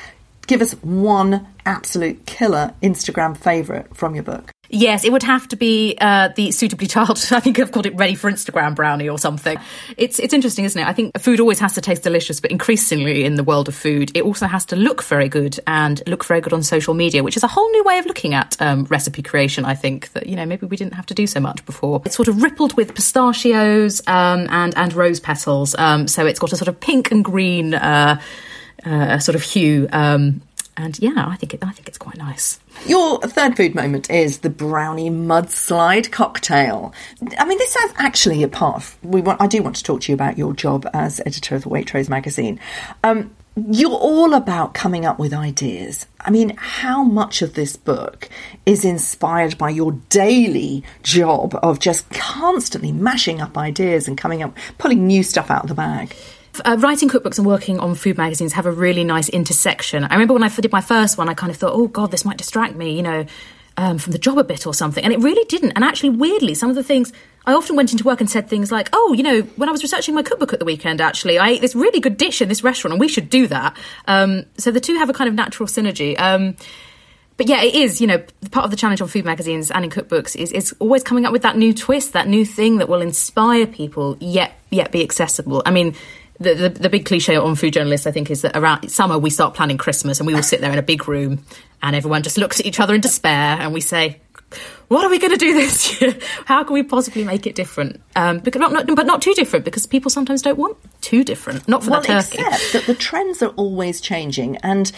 Give 0.48 0.62
us 0.62 0.74
one 0.84 1.48
absolute 1.66 2.26
killer 2.26 2.74
Instagram 2.82 3.36
favourite 3.36 3.96
from 3.96 4.16
your 4.16 4.24
book. 4.24 4.55
Yes, 4.70 5.04
it 5.04 5.12
would 5.12 5.24
have 5.24 5.48
to 5.50 5.56
be 5.56 5.98
uh, 6.00 6.30
the 6.36 6.52
suitably 6.52 6.88
tiled. 6.88 7.18
I 7.32 7.40
think 7.40 7.60
I've 7.60 7.72
called 7.72 7.86
it 7.86 7.96
ready 7.96 8.16
for 8.16 8.32
Instagram 8.32 8.76
brownie 8.76 9.10
or 9.10 9.18
something. 9.18 9.58
It's 9.98 10.20
it's 10.20 10.34
interesting, 10.34 10.66
isn't 10.66 10.82
it? 10.82 10.88
I 10.88 10.94
think 10.94 11.18
food 11.20 11.40
always 11.40 11.60
has 11.60 11.74
to 11.74 11.82
taste 11.82 12.04
delicious, 12.04 12.40
but 12.40 12.52
increasingly 12.52 13.24
in 13.24 13.36
the 13.36 13.44
world 13.44 13.68
of 13.68 13.76
food, 13.76 14.12
it 14.16 14.24
also 14.24 14.48
has 14.48 14.66
to 14.66 14.76
look 14.76 15.04
very 15.04 15.30
good 15.30 15.60
and 15.68 16.02
look 16.08 16.26
very 16.26 16.42
good 16.42 16.54
on 16.54 16.64
social 16.64 16.94
media, 16.94 17.24
which 17.24 17.38
is 17.38 17.44
a 17.44 17.48
whole 17.48 17.70
new 17.72 17.84
way 17.84 18.00
of 18.00 18.06
looking 18.06 18.34
at 18.34 18.60
um, 18.62 18.86
recipe 18.86 19.22
creation. 19.22 19.66
I 19.66 19.76
think 19.76 20.12
that 20.14 20.28
you 20.28 20.36
know 20.36 20.46
maybe 20.46 20.66
we 20.66 20.78
didn't 20.78 20.94
have 20.94 21.06
to 21.08 21.14
do 21.14 21.28
so 21.28 21.40
much 21.40 21.66
before. 21.66 22.02
It's 22.06 22.16
sort 22.16 22.28
of 22.28 22.42
rippled 22.42 22.76
with 22.76 22.96
pistachios 22.96 24.02
um, 24.08 24.48
and 24.50 24.76
and 24.76 24.94
rose 24.94 25.20
petals, 25.20 25.76
um, 25.76 26.08
so 26.08 26.26
it's 26.26 26.40
got 26.40 26.54
a 26.54 26.58
sort 26.58 26.68
of 26.68 26.80
pink 26.80 27.12
and 27.12 27.24
green 27.24 27.74
uh, 27.74 28.20
uh, 28.86 29.20
sort 29.20 29.36
of 29.36 29.42
hue. 29.42 29.88
Um, 29.92 30.42
and 30.78 31.00
yeah, 31.00 31.26
I 31.28 31.36
think 31.36 31.54
it, 31.54 31.64
I 31.64 31.72
think 31.72 31.88
it's 31.88 31.98
quite 31.98 32.18
nice. 32.18 32.60
Your 32.86 33.20
third 33.22 33.56
food 33.56 33.76
moment 33.76 34.10
is 34.10 34.40
the 34.40 34.50
brownie 34.50 35.10
mudslide 35.10 36.12
cocktail. 36.12 36.94
I 37.38 37.46
mean, 37.46 37.58
this 37.58 37.76
is 37.76 37.94
actually 37.98 38.44
a 38.44 38.48
part. 38.48 38.96
We 39.02 39.22
want. 39.22 39.42
I 39.42 39.48
do 39.48 39.62
want 39.64 39.78
to 39.78 39.84
talk 39.84 40.02
to 40.02 40.12
you 40.12 40.14
about 40.14 40.38
your 40.38 40.54
job 40.54 40.88
as 40.94 41.22
editor 41.26 41.56
of 41.56 41.64
the 41.64 41.70
Waitrose 41.70 42.10
magazine. 42.10 42.60
Um, 43.04 43.36
you're 43.56 43.92
all 43.92 44.34
about 44.34 44.74
coming 44.74 45.06
up 45.06 45.18
with 45.18 45.34
ideas. 45.34 46.08
I 46.20 46.30
mean, 46.30 46.56
how 46.58 47.04
much 47.04 47.42
of 47.42 47.54
this 47.54 47.78
book 47.78 48.28
is 48.66 48.84
inspired 48.84 49.58
by 49.58 49.70
your 49.70 49.94
daily 50.10 50.84
job 51.04 51.58
of 51.64 51.80
just 51.80 52.10
constantly 52.10 52.92
mashing 52.92 53.40
up 53.40 53.58
ideas 53.58 54.10
and 54.10 54.18
coming 54.18 54.44
up, 54.44 54.58
pulling 54.78 55.08
new 55.08 55.24
stuff 55.24 55.50
out 55.50 55.64
of 55.64 55.70
the 55.70 55.76
bag? 55.76 56.14
Uh, 56.64 56.78
writing 56.80 57.10
cookbooks 57.10 57.38
and 57.38 57.46
working 57.48 57.80
on 57.80 57.96
food 57.96 58.18
magazines 58.18 58.54
have 58.54 58.66
a 58.66 58.72
really 58.72 59.04
nice 59.04 59.30
intersection. 59.30 60.04
I 60.04 60.14
remember 60.14 60.34
when 60.34 60.44
I 60.44 60.50
did 60.50 60.72
my 60.72 60.82
first 60.82 61.18
one, 61.18 61.28
I 61.28 61.34
kind 61.34 61.52
of 61.52 61.58
thought, 61.58 61.74
oh 61.74 61.88
God, 61.88 62.12
this 62.12 62.24
might 62.24 62.38
distract 62.38 62.76
me, 62.76 62.96
you 62.96 63.04
know, 63.04 63.26
um, 63.78 63.98
from 63.98 64.12
the 64.12 64.20
job 64.20 64.38
a 64.38 64.44
bit 64.44 64.66
or 64.66 64.74
something. 64.74 65.04
And 65.04 65.12
it 65.12 65.20
really 65.20 65.44
didn't. 65.46 65.72
And 65.72 65.84
actually, 65.84 66.12
weirdly, 66.12 66.54
some 66.54 66.70
of 66.70 66.76
the 66.76 66.84
things 66.84 67.12
I 67.46 67.54
often 67.54 67.76
went 67.76 67.92
into 67.92 68.04
work 68.04 68.22
and 68.22 68.30
said 68.30 68.50
things 68.50 68.72
like, 68.72 68.90
oh, 68.94 69.14
you 69.14 69.24
know, 69.24 69.42
when 69.42 69.70
I 69.70 69.72
was 69.72 69.84
researching 69.84 70.16
my 70.16 70.24
cookbook 70.24 70.54
at 70.54 70.60
the 70.60 70.66
weekend, 70.66 71.02
actually, 71.02 71.38
I 71.38 71.50
ate 71.50 71.62
this 71.62 71.76
really 71.76 72.00
good 72.00 72.18
dish 72.18 72.42
in 72.42 72.50
this 72.50 72.64
restaurant 72.64 72.94
and 72.94 73.00
we 73.00 73.08
should 73.08 73.30
do 73.30 73.48
that. 73.48 73.78
Um, 74.08 74.46
so 74.58 74.72
the 74.72 74.80
two 74.80 74.96
have 74.98 75.10
a 75.10 75.14
kind 75.14 75.28
of 75.28 75.36
natural 75.36 75.68
synergy. 75.68 76.20
Um, 76.20 76.56
but 77.38 77.50
yeah, 77.50 77.62
it 77.64 77.76
is, 77.76 78.00
you 78.00 78.08
know, 78.08 78.24
part 78.52 78.64
of 78.64 78.72
the 78.72 78.78
challenge 78.78 79.02
on 79.02 79.10
food 79.10 79.26
magazines 79.26 79.70
and 79.70 79.84
in 79.84 79.92
cookbooks 79.92 80.38
is, 80.38 80.54
is 80.54 80.74
always 80.80 81.04
coming 81.04 81.26
up 81.26 81.34
with 81.34 81.42
that 81.42 81.58
new 81.58 81.74
twist, 81.74 82.14
that 82.14 82.28
new 82.28 82.46
thing 82.46 82.78
that 82.78 82.88
will 82.88 83.02
inspire 83.02 83.68
people, 83.68 84.16
yet, 84.22 84.58
yet 84.72 84.92
be 84.92 85.04
accessible. 85.04 85.62
I 85.66 85.72
mean, 85.72 85.96
the, 86.40 86.54
the, 86.54 86.70
the, 86.70 86.90
big 86.90 87.06
cliche 87.06 87.36
on 87.36 87.56
food 87.56 87.74
journalists, 87.74 88.06
I 88.08 88.12
think, 88.12 88.30
is 88.30 88.42
that 88.42 88.58
around 88.58 88.90
summer 88.90 89.18
we 89.18 89.30
start 89.30 89.54
planning 89.54 89.78
Christmas 89.78 90.20
and 90.20 90.28
we 90.28 90.34
all 90.34 90.44
sit 90.44 90.62
there 90.62 90.72
in 90.72 90.78
a 90.78 90.84
big 90.84 91.08
room 91.08 91.44
and 91.82 91.96
everyone 91.96 92.24
just 92.24 92.38
looks 92.38 92.60
at 92.60 92.66
each 92.66 92.80
other 92.80 92.94
in 92.94 93.02
despair 93.02 93.58
and 93.60 93.74
we 93.74 93.82
say, 93.82 94.20
what 94.88 95.04
are 95.04 95.10
we 95.10 95.18
going 95.18 95.32
to 95.32 95.38
do 95.38 95.54
this 95.54 96.00
year? 96.00 96.18
How 96.46 96.64
can 96.64 96.74
we 96.74 96.84
possibly 96.84 97.24
make 97.24 97.48
it 97.48 97.56
different? 97.56 98.02
Um, 98.16 98.40
because 98.40 98.60
not, 98.60 98.72
not, 98.72 98.88
but 98.96 99.06
not 99.06 99.22
too 99.22 99.34
different, 99.34 99.66
because 99.66 99.86
people 99.86 100.12
sometimes 100.12 100.42
don't 100.42 100.58
want 100.58 100.78
too 101.02 101.24
different. 101.24 101.68
Not 101.68 101.84
for 101.84 101.92
well, 101.92 102.02
the 102.02 102.08
turkey. 102.08 102.40
except 102.40 102.74
that 102.74 102.86
the 102.86 102.96
trends 102.96 103.42
are 103.42 103.50
always 103.50 104.00
changing, 104.00 104.58
and 104.58 104.92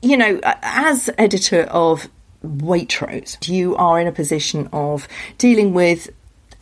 you 0.00 0.16
know, 0.16 0.40
as 0.42 1.10
editor 1.18 1.62
of 1.64 2.08
Waitrose, 2.44 3.46
you 3.48 3.76
are 3.76 4.00
in 4.00 4.06
a 4.06 4.12
position 4.12 4.68
of 4.72 5.06
dealing 5.38 5.74
with 5.74 6.10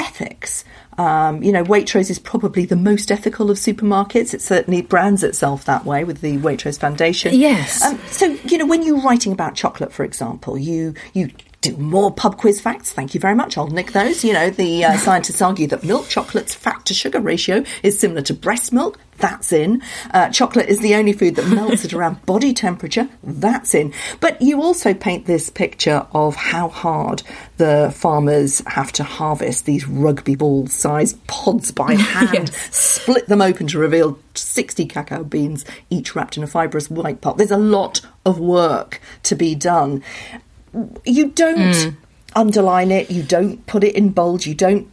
ethics. 0.01 0.65
Um, 0.99 1.43
you 1.43 1.53
know, 1.53 1.65
Waitrose 1.65 2.11
is 2.11 2.19
probably 2.19 2.67
the 2.67 2.77
most 2.77 3.11
ethical 3.13 3.51
of 3.51 3.57
supermarkets. 3.57 4.35
It 4.35 4.43
certainly 4.43 4.83
brands 4.83 5.23
itself 5.23 5.65
that 5.65 5.85
way 5.85 6.05
with 6.05 6.21
the 6.21 6.39
Waitrose 6.39 6.79
Foundation. 6.79 7.35
Yes. 7.35 7.83
Um, 7.83 7.99
so, 8.07 8.27
you 8.45 8.59
know, 8.59 8.67
when 8.67 8.83
you're 8.83 9.01
writing 9.01 9.33
about 9.33 9.55
chocolate, 9.55 9.93
for 9.93 10.05
example, 10.05 10.59
you 10.59 10.95
you 11.13 11.31
do 11.61 11.77
more 11.77 12.11
pub 12.11 12.39
quiz 12.39 12.61
facts. 12.61 12.93
Thank 12.93 13.13
you 13.15 13.21
very 13.21 13.35
much. 13.35 13.59
I'll 13.59 13.67
nick 13.67 13.93
those. 13.93 14.25
You 14.25 14.33
know, 14.33 14.49
the 14.51 14.85
uh, 14.85 14.97
scientists 14.97 15.43
argue 15.43 15.67
that 15.69 15.85
milk 15.85 16.09
chocolate's 16.09 16.55
fat 16.55 16.87
to 16.87 16.95
sugar 16.95 17.21
ratio 17.21 17.65
is 17.83 17.99
similar 17.99 18.23
to 18.23 18.35
breast 18.35 18.73
milk. 18.73 18.99
That's 19.19 19.53
in. 19.53 19.83
Uh, 20.15 20.31
chocolate 20.31 20.71
is 20.71 20.79
the 20.81 20.95
only 20.95 21.13
food 21.13 21.37
that 21.37 21.47
melts 21.55 21.85
at 21.85 21.93
around 21.93 22.25
body 22.25 22.55
temperature. 22.55 23.07
That's 23.23 23.75
in. 23.75 23.93
But 24.21 24.41
you 24.41 24.63
also 24.63 24.95
paint 24.95 25.27
this 25.27 25.51
picture 25.51 26.07
of 26.13 26.35
how 26.37 26.69
hard 26.71 27.23
the 27.59 27.93
farmers 27.95 28.63
have 28.67 28.91
to 28.93 29.05
harvest 29.05 29.67
these 29.67 29.87
rugby 29.87 30.37
ball 30.37 30.67
sized 30.69 31.27
pods 31.27 31.71
by 31.73 31.93
hand, 31.97 32.49
Yes. 32.49 32.75
split 32.75 33.27
them 33.27 33.43
open 33.43 33.67
to 33.67 33.79
reveal 33.79 34.19
60 34.35 34.87
cacao 34.87 35.25
beans, 35.25 35.67
each 35.91 36.17
wrapped 36.17 36.39
in 36.39 36.43
a 36.43 36.47
fibrous 36.47 36.89
white 36.89 37.21
pulp. 37.21 37.37
There's 37.37 37.51
a 37.51 37.59
lot 37.59 38.01
of 38.25 38.39
work 38.41 39.03
to 39.25 39.35
be 39.35 39.55
done 39.55 40.03
you 41.05 41.29
don't 41.31 41.97
underline 42.35 42.91
it, 42.91 43.11
you 43.11 43.23
don't 43.23 43.65
put 43.67 43.85
it 43.85 43.95
in 43.95 44.11
bold, 44.11 44.47
you 44.47 44.55
don't 44.55 44.89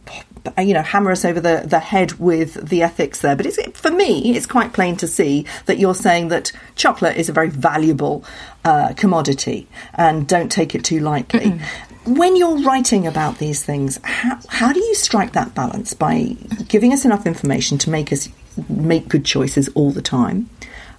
you 0.56 0.72
know 0.72 0.82
hammer 0.82 1.10
us 1.10 1.24
over 1.24 1.40
the, 1.40 1.64
the 1.66 1.78
head 1.78 2.12
with 2.14 2.68
the 2.68 2.82
ethics 2.82 3.20
there. 3.20 3.36
But 3.36 3.46
it's, 3.46 3.58
for 3.78 3.90
me 3.90 4.34
it's 4.34 4.46
quite 4.46 4.72
plain 4.72 4.96
to 4.96 5.06
see 5.06 5.46
that 5.66 5.78
you're 5.78 5.94
saying 5.94 6.28
that 6.28 6.52
chocolate 6.74 7.16
is 7.16 7.28
a 7.28 7.32
very 7.32 7.50
valuable 7.50 8.24
uh, 8.64 8.94
commodity 8.96 9.68
and 9.94 10.26
don't 10.26 10.50
take 10.50 10.74
it 10.74 10.84
too 10.84 11.00
lightly. 11.00 11.60
When 12.06 12.36
you're 12.36 12.62
writing 12.62 13.06
about 13.06 13.38
these 13.38 13.62
things 13.62 13.98
how, 14.02 14.38
how 14.48 14.72
do 14.72 14.80
you 14.80 14.94
strike 14.94 15.32
that 15.32 15.54
balance 15.54 15.92
by 15.92 16.36
giving 16.68 16.92
us 16.92 17.04
enough 17.04 17.26
information 17.26 17.76
to 17.78 17.90
make 17.90 18.12
us 18.12 18.28
make 18.68 19.08
good 19.08 19.24
choices 19.24 19.68
all 19.74 19.90
the 19.90 20.02
time 20.02 20.48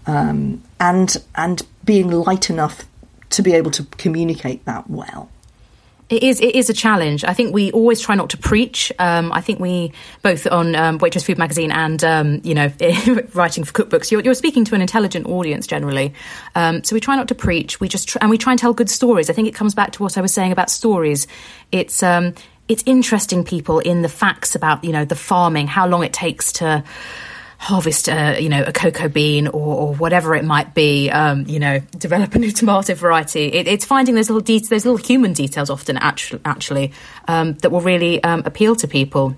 um, 0.06 0.62
and 0.80 1.18
and 1.36 1.64
being 1.84 2.10
light 2.10 2.50
enough 2.50 2.86
to 3.32 3.42
be 3.42 3.54
able 3.54 3.72
to 3.72 3.84
communicate 3.98 4.66
that 4.66 4.90
well. 4.90 5.30
It 6.10 6.24
is. 6.24 6.42
It 6.42 6.56
is 6.56 6.72
a 6.72 6.74
challenge. 6.74 7.24
I 7.24 7.34
think 7.34 7.54
we 7.54 7.72
always 7.72 8.02
try 8.02 8.16
not 8.16 8.32
to 8.32 8.38
preach. 8.38 8.92
Um, 8.98 9.32
I 9.32 9.42
think 9.42 9.60
we 9.60 9.94
both 10.24 10.48
on 10.48 10.76
um, 10.76 10.98
Waitrose 10.98 11.24
Food 11.24 11.38
Magazine 11.38 11.72
and 11.72 12.04
um, 12.04 12.42
you 12.44 12.56
know 12.56 12.72
writing 13.36 13.64
for 13.64 13.72
cookbooks. 13.74 14.10
You're, 14.10 14.22
you're, 14.22 14.34
speaking 14.34 14.66
to 14.66 14.76
an 14.76 14.82
intelligent 14.82 15.28
audience 15.28 15.68
generally, 15.68 16.16
um, 16.56 16.84
so 16.84 16.96
we 16.96 17.00
try 17.00 17.16
not 17.16 17.28
to 17.28 17.36
preach. 17.36 17.80
We 17.80 17.88
just 17.88 18.10
tr- 18.10 18.18
and 18.22 18.32
we 18.32 18.40
try 18.40 18.54
and 18.54 18.60
tell 18.60 18.74
good 18.74 18.90
stories. 18.90 19.30
I 19.30 19.34
think 19.34 19.48
it 19.48 19.54
comes 19.54 19.76
back 19.76 19.92
to 19.94 20.04
what 20.04 20.18
I 20.18 20.22
was 20.22 20.34
saying 20.34 20.52
about 20.52 20.72
stories. 20.72 21.28
It's 21.72 22.02
um, 22.02 22.34
it's 22.68 22.82
interesting 22.88 23.44
people 23.44 23.78
in 23.78 24.02
the 24.02 24.10
facts 24.10 24.56
about 24.56 24.84
you 24.84 24.92
know 24.92 25.06
the 25.06 25.16
farming, 25.16 25.68
how 25.68 25.88
long 25.88 26.04
it 26.04 26.12
takes 26.12 26.54
to 26.54 26.84
harvest 27.60 28.08
a 28.08 28.40
you 28.40 28.48
know 28.48 28.64
a 28.64 28.72
cocoa 28.72 29.10
bean 29.10 29.46
or, 29.48 29.76
or 29.76 29.94
whatever 29.96 30.34
it 30.34 30.46
might 30.46 30.74
be 30.74 31.12
um, 31.12 31.46
you 31.46 31.60
know 31.60 31.80
develop 31.98 32.34
a 32.34 32.40
new 32.40 32.52
tomato 32.52 32.96
variety 32.96 33.48
it, 33.48 33.68
it's 33.68 33.86
finding 33.86 34.16
those 34.16 34.30
little 34.30 34.42
de- 34.42 34.60
those 34.60 34.86
little 34.86 34.98
human 34.98 35.34
details 35.34 35.70
often 35.70 35.98
actually, 35.98 36.42
actually 36.46 36.92
um, 37.28 37.54
that 37.56 37.70
will 37.70 37.82
really 37.82 38.24
um, 38.24 38.42
appeal 38.46 38.76
to 38.76 38.88
people 38.88 39.36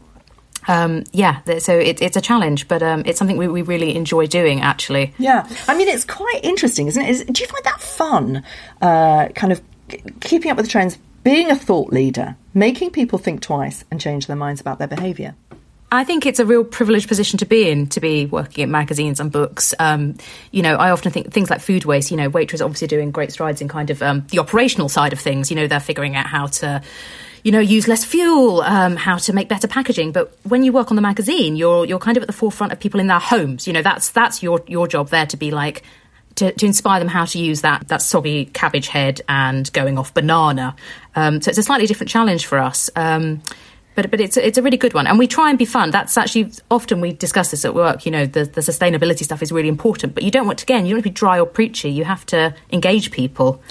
um, 0.68 1.06
yeah, 1.12 1.42
so 1.58 1.74
it, 1.76 2.04
it's 2.04 2.16
a 2.16 2.22
challenge, 2.22 2.68
but 2.68 2.84
um, 2.84 3.02
it's 3.08 3.18
something 3.18 3.36
we, 3.36 3.48
we, 3.48 3.64
really 3.64 3.96
enjoy 3.96 4.28
doing, 4.28 4.62
actually. 4.62 5.12
Yeah, 5.18 5.50
I 5.68 5.76
mean, 5.76 5.88
it's 5.88 6.06
quite 6.06 6.42
interesting, 6.44 6.86
isn't 6.86 7.02
it? 7.02 7.10
Is, 7.10 7.26
do 7.26 7.42
you 7.42 7.48
find 7.48 7.66
that 7.66 7.82
fun, 7.82 8.44
uh, 8.80 9.30
kind 9.30 9.52
of 9.52 9.62
keeping 10.20 10.52
up 10.52 10.58
with 10.58 10.68
the 10.68 10.72
trends, 10.72 11.00
being 11.24 11.50
a 11.50 11.56
thought 11.56 11.92
leader, 11.92 12.36
making 12.54 12.92
people 12.92 13.18
think 13.18 13.42
twice 13.42 13.84
and 13.90 14.00
change 14.00 14.28
their 14.28 14.36
minds 14.36 14.62
about 14.62 14.78
their 14.78 14.88
behaviour? 14.88 15.34
I 15.94 16.06
think 16.06 16.26
it's 16.26 16.40
a 16.40 16.46
real 16.46 16.64
privileged 16.64 17.10
position 17.10 17.38
to 17.40 17.46
be 17.46 17.70
in, 17.70 17.88
to 17.88 18.00
be 18.00 18.26
working 18.26 18.64
at 18.64 18.70
magazines 18.70 19.20
and 19.20 19.30
books. 19.30 19.74
Um, 19.78 20.16
you 20.52 20.62
know, 20.62 20.76
I 20.76 20.92
often 20.92 21.12
think 21.12 21.34
things 21.34 21.50
like 21.50 21.60
food 21.60 21.84
waste, 21.84 22.12
you 22.12 22.18
know, 22.18 22.30
Waitrose 22.30 22.64
obviously 22.64 22.88
doing 22.88 23.12
great 23.12 23.34
strides 23.34 23.62
in 23.62 23.68
kind 23.68 23.90
of 23.90 24.02
um, 24.02 24.26
the 24.30 24.40
operational 24.40 24.88
side 24.88 25.12
of 25.12 25.20
things. 25.20 25.50
You 25.52 25.58
know, 25.58 25.68
they're 25.68 25.82
figuring 25.82 26.16
out 26.16 26.28
how 26.28 26.48
to, 26.48 26.82
you 27.44 27.52
know, 27.52 27.60
use 27.60 27.90
less 27.90 28.06
fuel, 28.06 28.62
um, 28.62 28.96
how 28.96 29.18
to 29.18 29.34
make 29.34 29.50
better 29.50 29.68
packaging. 29.68 30.14
But 30.14 30.34
when 30.44 30.64
you 30.64 30.72
work 30.72 30.92
on 30.92 30.96
the 30.96 31.02
magazine, 31.02 31.58
you're 31.58 31.86
you're 31.86 32.00
kind 32.00 32.16
of 32.16 32.24
at 32.24 32.28
the 32.28 32.34
forefront 32.34 32.72
of 32.72 32.80
people 32.80 33.02
in 33.02 33.08
their 33.08 33.20
homes. 33.20 33.68
You 33.68 33.74
know, 33.74 33.82
that's 33.82 34.12
that's 34.12 34.42
your 34.42 34.64
your 34.68 34.88
job 34.88 35.10
there 35.10 35.26
to 35.26 35.36
be 35.36 35.52
like 35.52 35.84
to, 36.36 36.54
to, 36.54 36.66
inspire 36.66 37.00
them 37.00 37.10
how 37.10 37.26
to 37.26 37.38
use 37.38 37.62
that 37.62 37.90
that 37.90 38.02
soggy 38.02 38.46
cabbage 38.46 38.88
head 38.88 39.20
and 39.28 39.72
going 39.74 39.98
off 39.98 40.14
banana. 40.14 40.78
Um, 41.18 41.42
so 41.42 41.50
it's 41.50 41.58
a 41.58 41.64
slightly 41.64 41.88
different 41.88 42.10
challenge 42.10 42.46
for 42.46 42.60
us. 42.60 42.90
Um, 42.96 43.42
but 43.96 44.10
but 44.10 44.22
it's 44.22 44.38
it's 44.38 44.58
a 44.58 44.62
really 44.62 44.78
good 44.78 44.94
one, 44.94 45.08
and 45.08 45.20
we 45.20 45.28
try 45.28 45.50
and 45.50 45.60
be 45.60 45.66
fun. 45.66 45.92
That's 45.92 46.18
actually 46.18 46.52
often 46.70 47.02
we 47.02 47.12
discuss 47.14 47.52
this 47.52 47.66
at 47.66 47.76
work. 47.76 48.06
You 48.06 48.12
know, 48.12 48.26
the, 48.26 48.46
the 48.46 48.62
sustainability 48.62 49.24
stuff 49.24 49.42
is 49.42 49.52
really 49.52 49.68
important, 49.68 50.16
but 50.16 50.24
you 50.24 50.32
don't 50.32 50.48
want 50.48 50.60
to 50.60 50.66
again. 50.66 50.86
You 50.86 50.92
don't 50.92 50.98
want 50.98 51.04
to 51.06 51.10
be 51.10 51.14
dry 51.14 51.40
or 51.40 51.46
preachy. 51.46 51.92
You 51.92 52.06
have 52.06 52.26
to 52.28 52.56
engage 52.72 53.12
people. 53.12 53.62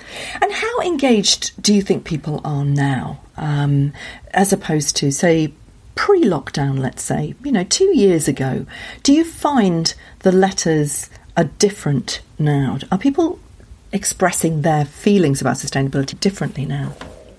And 0.40 0.52
how 0.52 0.80
engaged 0.80 1.60
do 1.62 1.74
you 1.74 1.82
think 1.82 2.04
people 2.04 2.40
are 2.44 2.64
now, 2.64 3.20
um, 3.36 3.92
as 4.32 4.52
opposed 4.52 4.96
to 4.96 5.10
say 5.10 5.52
pre-lockdown? 5.94 6.78
Let's 6.78 7.02
say 7.02 7.34
you 7.42 7.52
know 7.52 7.64
two 7.64 7.96
years 7.96 8.28
ago. 8.28 8.66
Do 9.02 9.12
you 9.12 9.24
find 9.24 9.94
the 10.20 10.32
letters 10.32 11.08
are 11.36 11.44
different 11.44 12.20
now? 12.38 12.78
Are 12.92 12.98
people 12.98 13.38
expressing 13.92 14.62
their 14.62 14.84
feelings 14.84 15.40
about 15.40 15.56
sustainability 15.56 16.18
differently 16.20 16.66
now? 16.66 16.94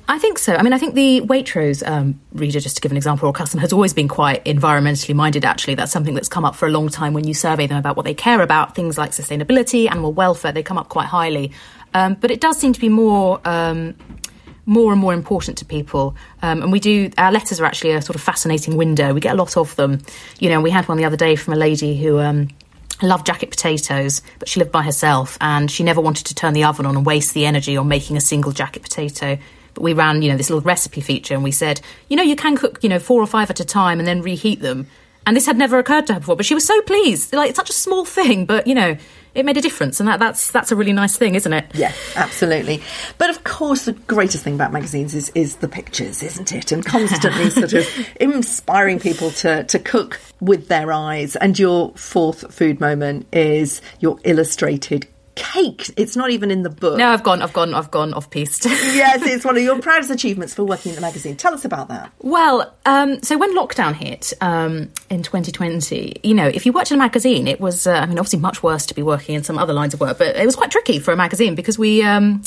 I 0.07 0.19
think 0.19 0.37
so. 0.37 0.55
I 0.55 0.61
mean, 0.61 0.73
I 0.73 0.77
think 0.77 0.95
the 0.95 1.21
Waitrose 1.21 1.87
um, 1.87 2.19
reader, 2.33 2.59
just 2.59 2.75
to 2.75 2.81
give 2.81 2.91
an 2.91 2.97
example, 2.97 3.29
or 3.29 3.33
customer, 3.33 3.61
has 3.61 3.71
always 3.71 3.93
been 3.93 4.07
quite 4.07 4.43
environmentally 4.45 5.15
minded, 5.15 5.45
actually. 5.45 5.75
That's 5.75 5.91
something 5.91 6.13
that's 6.13 6.27
come 6.27 6.43
up 6.43 6.55
for 6.55 6.67
a 6.67 6.71
long 6.71 6.89
time 6.89 7.13
when 7.13 7.25
you 7.25 7.33
survey 7.33 7.67
them 7.67 7.77
about 7.77 7.95
what 7.95 8.03
they 8.03 8.13
care 8.13 8.41
about, 8.41 8.75
things 8.75 8.97
like 8.97 9.11
sustainability, 9.11 9.89
animal 9.89 10.11
welfare, 10.11 10.51
they 10.51 10.63
come 10.63 10.77
up 10.77 10.89
quite 10.89 11.07
highly. 11.07 11.51
Um, 11.93 12.15
but 12.15 12.31
it 12.31 12.41
does 12.41 12.57
seem 12.57 12.73
to 12.73 12.79
be 12.79 12.89
more. 12.89 13.39
Um, 13.45 13.95
more 14.67 14.91
and 14.91 15.01
more 15.01 15.13
important 15.13 15.57
to 15.57 15.65
people. 15.65 16.15
Um, 16.43 16.61
and 16.61 16.71
we 16.71 16.79
do, 16.79 17.09
our 17.17 17.31
letters 17.31 17.59
are 17.59 17.65
actually 17.65 17.91
a 17.91 18.01
sort 18.01 18.15
of 18.15 18.21
fascinating 18.21 18.77
window. 18.77 19.11
We 19.11 19.19
get 19.19 19.33
a 19.33 19.37
lot 19.37 19.57
of 19.57 19.75
them. 19.75 20.01
You 20.39 20.49
know, 20.49 20.61
we 20.61 20.69
had 20.69 20.87
one 20.87 20.97
the 20.97 21.03
other 21.03 21.17
day 21.17 21.35
from 21.35 21.53
a 21.53 21.57
lady 21.57 21.97
who 21.97 22.19
um, 22.19 22.49
loved 23.01 23.25
jacket 23.25 23.49
potatoes, 23.49 24.21
but 24.39 24.47
she 24.47 24.59
lived 24.59 24.71
by 24.71 24.83
herself 24.83 25.37
and 25.41 25.69
she 25.69 25.83
never 25.83 25.99
wanted 25.99 26.27
to 26.27 26.35
turn 26.35 26.53
the 26.53 26.63
oven 26.63 26.85
on 26.85 26.95
and 26.95 27.05
waste 27.05 27.33
the 27.33 27.47
energy 27.47 27.75
on 27.75 27.87
making 27.87 28.17
a 28.17 28.21
single 28.21 28.51
jacket 28.51 28.83
potato. 28.83 29.39
But 29.73 29.83
we 29.83 29.93
ran, 29.93 30.21
you 30.21 30.29
know, 30.29 30.37
this 30.37 30.49
little 30.49 30.61
recipe 30.61 31.01
feature 31.01 31.33
and 31.33 31.43
we 31.43 31.51
said, 31.51 31.81
you 32.09 32.17
know, 32.17 32.23
you 32.23 32.35
can 32.35 32.57
cook, 32.57 32.79
you 32.83 32.89
know, 32.89 32.99
four 32.99 33.21
or 33.21 33.27
five 33.27 33.49
at 33.49 33.59
a 33.59 33.65
time 33.65 33.99
and 33.99 34.07
then 34.07 34.21
reheat 34.21 34.61
them. 34.61 34.87
And 35.25 35.37
this 35.37 35.45
had 35.45 35.57
never 35.57 35.77
occurred 35.77 36.07
to 36.07 36.15
her 36.15 36.19
before, 36.19 36.35
but 36.35 36.45
she 36.45 36.55
was 36.55 36.65
so 36.65 36.81
pleased. 36.81 37.33
Like, 37.33 37.49
it's 37.49 37.57
such 37.57 37.69
a 37.69 37.73
small 37.73 38.05
thing, 38.05 38.45
but, 38.45 38.65
you 38.65 38.73
know, 38.73 38.97
it 39.33 39.45
made 39.45 39.57
a 39.57 39.61
difference. 39.61 39.99
And 39.99 40.09
that, 40.09 40.19
that's, 40.19 40.51
that's 40.51 40.71
a 40.71 40.75
really 40.75 40.93
nice 40.93 41.15
thing, 41.15 41.35
isn't 41.35 41.53
it? 41.53 41.65
Yeah, 41.73 41.93
absolutely. 42.15 42.81
But 43.17 43.29
of 43.29 43.43
course, 43.43 43.85
the 43.85 43.93
greatest 43.93 44.43
thing 44.43 44.55
about 44.55 44.73
magazines 44.73 45.15
is, 45.15 45.29
is 45.35 45.57
the 45.57 45.67
pictures, 45.67 46.21
isn't 46.23 46.51
it? 46.51 46.71
And 46.71 46.85
constantly 46.85 47.49
sort 47.49 47.73
of 47.73 47.87
inspiring 48.19 48.99
people 48.99 49.31
to, 49.31 49.63
to 49.63 49.79
cook 49.79 50.19
with 50.39 50.67
their 50.67 50.91
eyes. 50.91 51.35
And 51.35 51.57
your 51.57 51.93
fourth 51.93 52.53
food 52.53 52.79
moment 52.79 53.27
is 53.31 53.81
your 53.99 54.17
illustrated 54.23 55.07
cake. 55.35 55.89
It's 55.97 56.15
not 56.15 56.31
even 56.31 56.51
in 56.51 56.63
the 56.63 56.69
book. 56.69 56.97
No, 56.97 57.09
I've 57.09 57.23
gone, 57.23 57.41
I've 57.41 57.53
gone, 57.53 57.73
I've 57.73 57.91
gone 57.91 58.13
off 58.13 58.29
piste. 58.29 58.65
yes, 58.65 59.21
it's 59.23 59.45
one 59.45 59.57
of 59.57 59.63
your 59.63 59.79
proudest 59.79 60.11
achievements 60.11 60.53
for 60.53 60.63
working 60.63 60.91
at 60.91 60.95
the 60.95 61.01
magazine. 61.01 61.35
Tell 61.35 61.53
us 61.53 61.65
about 61.65 61.89
that. 61.89 62.11
Well, 62.19 62.73
um, 62.85 63.21
so 63.23 63.37
when 63.37 63.55
lockdown 63.55 63.93
hit 63.93 64.33
um, 64.41 64.91
in 65.09 65.23
2020, 65.23 66.21
you 66.23 66.33
know, 66.33 66.47
if 66.47 66.65
you 66.65 66.73
worked 66.73 66.91
in 66.91 66.95
a 66.95 66.99
magazine, 66.99 67.47
it 67.47 67.59
was, 67.59 67.87
uh, 67.87 67.93
I 67.93 68.05
mean, 68.05 68.17
obviously 68.17 68.39
much 68.39 68.63
worse 68.63 68.85
to 68.87 68.95
be 68.95 69.03
working 69.03 69.35
in 69.35 69.43
some 69.43 69.57
other 69.57 69.73
lines 69.73 69.93
of 69.93 69.99
work, 69.99 70.17
but 70.17 70.35
it 70.35 70.45
was 70.45 70.55
quite 70.55 70.71
tricky 70.71 70.99
for 70.99 71.11
a 71.11 71.17
magazine 71.17 71.55
because 71.55 71.77
we. 71.77 72.03
Um, 72.03 72.43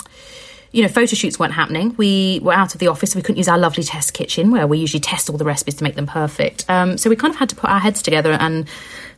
you 0.72 0.82
know, 0.82 0.88
photo 0.88 1.14
shoots 1.14 1.38
weren't 1.38 1.52
happening. 1.52 1.94
We 1.96 2.40
were 2.42 2.52
out 2.52 2.74
of 2.74 2.80
the 2.80 2.88
office. 2.88 3.12
So 3.12 3.18
we 3.20 3.22
couldn't 3.22 3.36
use 3.36 3.46
our 3.46 3.56
lovely 3.56 3.84
test 3.84 4.12
kitchen 4.12 4.50
where 4.50 4.66
we 4.66 4.78
usually 4.78 4.98
test 4.98 5.30
all 5.30 5.36
the 5.36 5.44
recipes 5.44 5.76
to 5.76 5.84
make 5.84 5.94
them 5.94 6.08
perfect. 6.08 6.68
Um, 6.68 6.98
so 6.98 7.08
we 7.08 7.14
kind 7.14 7.32
of 7.32 7.38
had 7.38 7.50
to 7.50 7.54
put 7.54 7.70
our 7.70 7.78
heads 7.78 8.02
together 8.02 8.32
and 8.32 8.68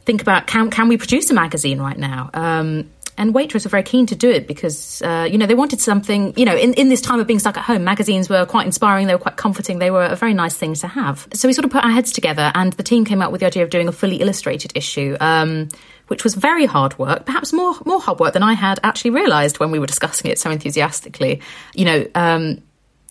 think 0.04 0.20
about 0.20 0.46
can 0.46 0.68
can 0.70 0.88
we 0.88 0.98
produce 0.98 1.30
a 1.30 1.34
magazine 1.34 1.80
right 1.80 1.96
now? 1.96 2.28
Um, 2.34 2.90
and 3.18 3.34
Waitrose 3.34 3.64
were 3.64 3.70
very 3.70 3.82
keen 3.82 4.06
to 4.06 4.16
do 4.16 4.30
it 4.30 4.46
because 4.46 5.02
uh, 5.02 5.26
you 5.30 5.38
know 5.38 5.46
they 5.46 5.54
wanted 5.54 5.80
something. 5.80 6.34
You 6.36 6.44
know, 6.44 6.56
in, 6.56 6.74
in 6.74 6.88
this 6.88 7.00
time 7.00 7.20
of 7.20 7.26
being 7.26 7.38
stuck 7.38 7.56
at 7.56 7.64
home, 7.64 7.84
magazines 7.84 8.28
were 8.28 8.46
quite 8.46 8.66
inspiring. 8.66 9.06
They 9.06 9.14
were 9.14 9.20
quite 9.20 9.36
comforting. 9.36 9.78
They 9.78 9.90
were 9.90 10.04
a 10.04 10.16
very 10.16 10.34
nice 10.34 10.56
thing 10.56 10.74
to 10.74 10.86
have. 10.86 11.28
So 11.32 11.48
we 11.48 11.54
sort 11.54 11.64
of 11.64 11.70
put 11.70 11.84
our 11.84 11.90
heads 11.90 12.12
together, 12.12 12.52
and 12.54 12.72
the 12.74 12.82
team 12.82 13.04
came 13.04 13.22
up 13.22 13.32
with 13.32 13.40
the 13.40 13.46
idea 13.46 13.62
of 13.62 13.70
doing 13.70 13.88
a 13.88 13.92
fully 13.92 14.16
illustrated 14.16 14.72
issue. 14.74 15.16
Um, 15.20 15.68
which 16.08 16.22
was 16.22 16.36
very 16.36 16.66
hard 16.66 16.96
work, 16.98 17.26
perhaps 17.26 17.52
more 17.52 17.74
more 17.84 18.00
hard 18.00 18.20
work 18.20 18.32
than 18.32 18.42
I 18.42 18.52
had 18.52 18.78
actually 18.84 19.10
realised 19.10 19.58
when 19.58 19.72
we 19.72 19.80
were 19.80 19.86
discussing 19.86 20.30
it 20.30 20.38
so 20.38 20.50
enthusiastically. 20.50 21.40
You 21.74 21.84
know, 21.84 22.06
um, 22.14 22.62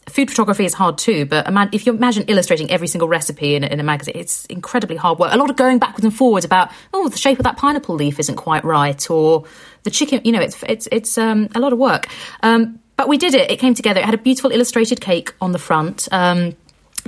food 0.07 0.29
photography 0.29 0.65
is 0.65 0.73
hard 0.73 0.97
too, 0.97 1.25
but 1.25 1.47
if 1.73 1.85
you 1.85 1.93
imagine 1.93 2.25
illustrating 2.27 2.69
every 2.69 2.87
single 2.87 3.07
recipe 3.07 3.55
in, 3.55 3.63
in, 3.63 3.79
a 3.79 3.83
magazine, 3.83 4.15
it's 4.15 4.45
incredibly 4.45 4.95
hard 4.95 5.17
work. 5.17 5.33
A 5.33 5.37
lot 5.37 5.49
of 5.49 5.55
going 5.55 5.79
backwards 5.79 6.03
and 6.03 6.15
forwards 6.15 6.45
about, 6.45 6.71
oh, 6.93 7.09
the 7.09 7.17
shape 7.17 7.39
of 7.39 7.43
that 7.43 7.57
pineapple 7.57 7.95
leaf 7.95 8.19
isn't 8.19 8.35
quite 8.35 8.63
right, 8.63 9.09
or 9.09 9.45
the 9.83 9.89
chicken, 9.89 10.21
you 10.23 10.31
know, 10.31 10.41
it's, 10.41 10.61
it's, 10.67 10.87
it's 10.91 11.17
um, 11.17 11.49
a 11.55 11.59
lot 11.59 11.73
of 11.73 11.79
work. 11.79 12.07
Um, 12.43 12.79
but 12.97 13.07
we 13.07 13.17
did 13.17 13.33
it. 13.33 13.51
It 13.51 13.57
came 13.57 13.73
together. 13.73 13.99
It 13.99 14.05
had 14.05 14.13
a 14.13 14.19
beautiful 14.19 14.51
illustrated 14.51 15.01
cake 15.01 15.33
on 15.41 15.51
the 15.51 15.59
front 15.59 16.07
um, 16.11 16.55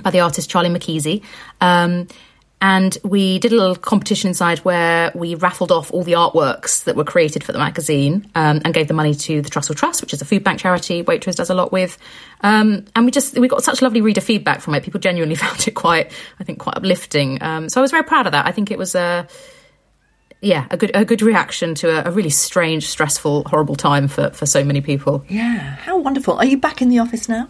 by 0.02 0.12
the 0.12 0.20
artist 0.20 0.50
Charlie 0.50 0.70
Mackesy. 0.70 1.24
And 2.60 2.98
we 3.04 3.38
did 3.38 3.52
a 3.52 3.56
little 3.56 3.76
competition 3.76 4.30
inside 4.30 4.60
where 4.60 5.12
we 5.14 5.36
raffled 5.36 5.72
off 5.72 5.92
all 5.92 6.04
the 6.04 6.14
artworks 6.14 6.86
that 6.86 6.96
were 6.96 7.04
created 7.04 7.44
for 7.44 7.52
the 7.52 7.60
magazine 7.60 8.30
um, 8.34 8.62
and 8.66 8.74
gave 8.74 8.88
the 8.88 8.96
money 8.96 9.14
to 9.14 9.44
the 9.44 9.50
Trussell 9.50 9.76
Trust, 9.76 10.02
which 10.02 10.12
is 10.12 10.22
a 10.24 10.26
food 10.26 10.44
bank 10.44 10.60
charity 10.60 11.04
Waitrose 11.04 11.36
does 11.36 11.52
a 11.52 11.54
lot 11.54 11.72
with. 11.72 12.00
Um, 12.42 12.86
and 12.96 13.06
we 13.06 13.12
just 13.12 13.38
we 13.38 13.48
got 13.48 13.64
such 13.64 13.84
lovely 13.84 14.02
reader 14.02 14.22
feedback 14.22 14.62
from 14.62 14.74
it. 14.74 14.84
People 14.84 15.00
genuinely 15.00 15.36
found 15.44 15.68
it 15.68 15.72
quite, 15.72 16.12
I 16.40 16.44
think, 16.44 16.60
quite 16.60 16.78
uplifting. 16.78 17.42
Um, 17.44 17.70
so 17.70 17.80
I 17.80 17.84
was 17.84 17.92
very 17.92 18.04
proud 18.04 18.26
of 18.26 18.32
that. 18.32 18.48
I 18.48 18.52
think 18.52 18.72
it 18.72 18.80
was 18.80 18.96
a 18.96 19.28
yeah, 20.42 20.68
a 20.72 20.78
good 20.78 20.92
a 20.94 21.06
good 21.06 21.22
reaction 21.22 21.76
to 21.76 21.90
a, 21.90 22.10
a, 22.10 22.12
really 22.12 22.30
strange, 22.30 22.88
stressful, 22.88 23.46
horrible 23.48 23.76
time 23.76 24.08
for, 24.08 24.30
for 24.32 24.46
so 24.46 24.64
many 24.64 24.82
people. 24.82 25.26
Yeah, 25.28 25.76
how 25.76 25.98
wonderful. 26.00 26.36
Are 26.36 26.46
you 26.46 26.58
back 26.58 26.82
in 26.82 26.90
the 26.90 27.00
office 27.00 27.28
now? 27.28 27.48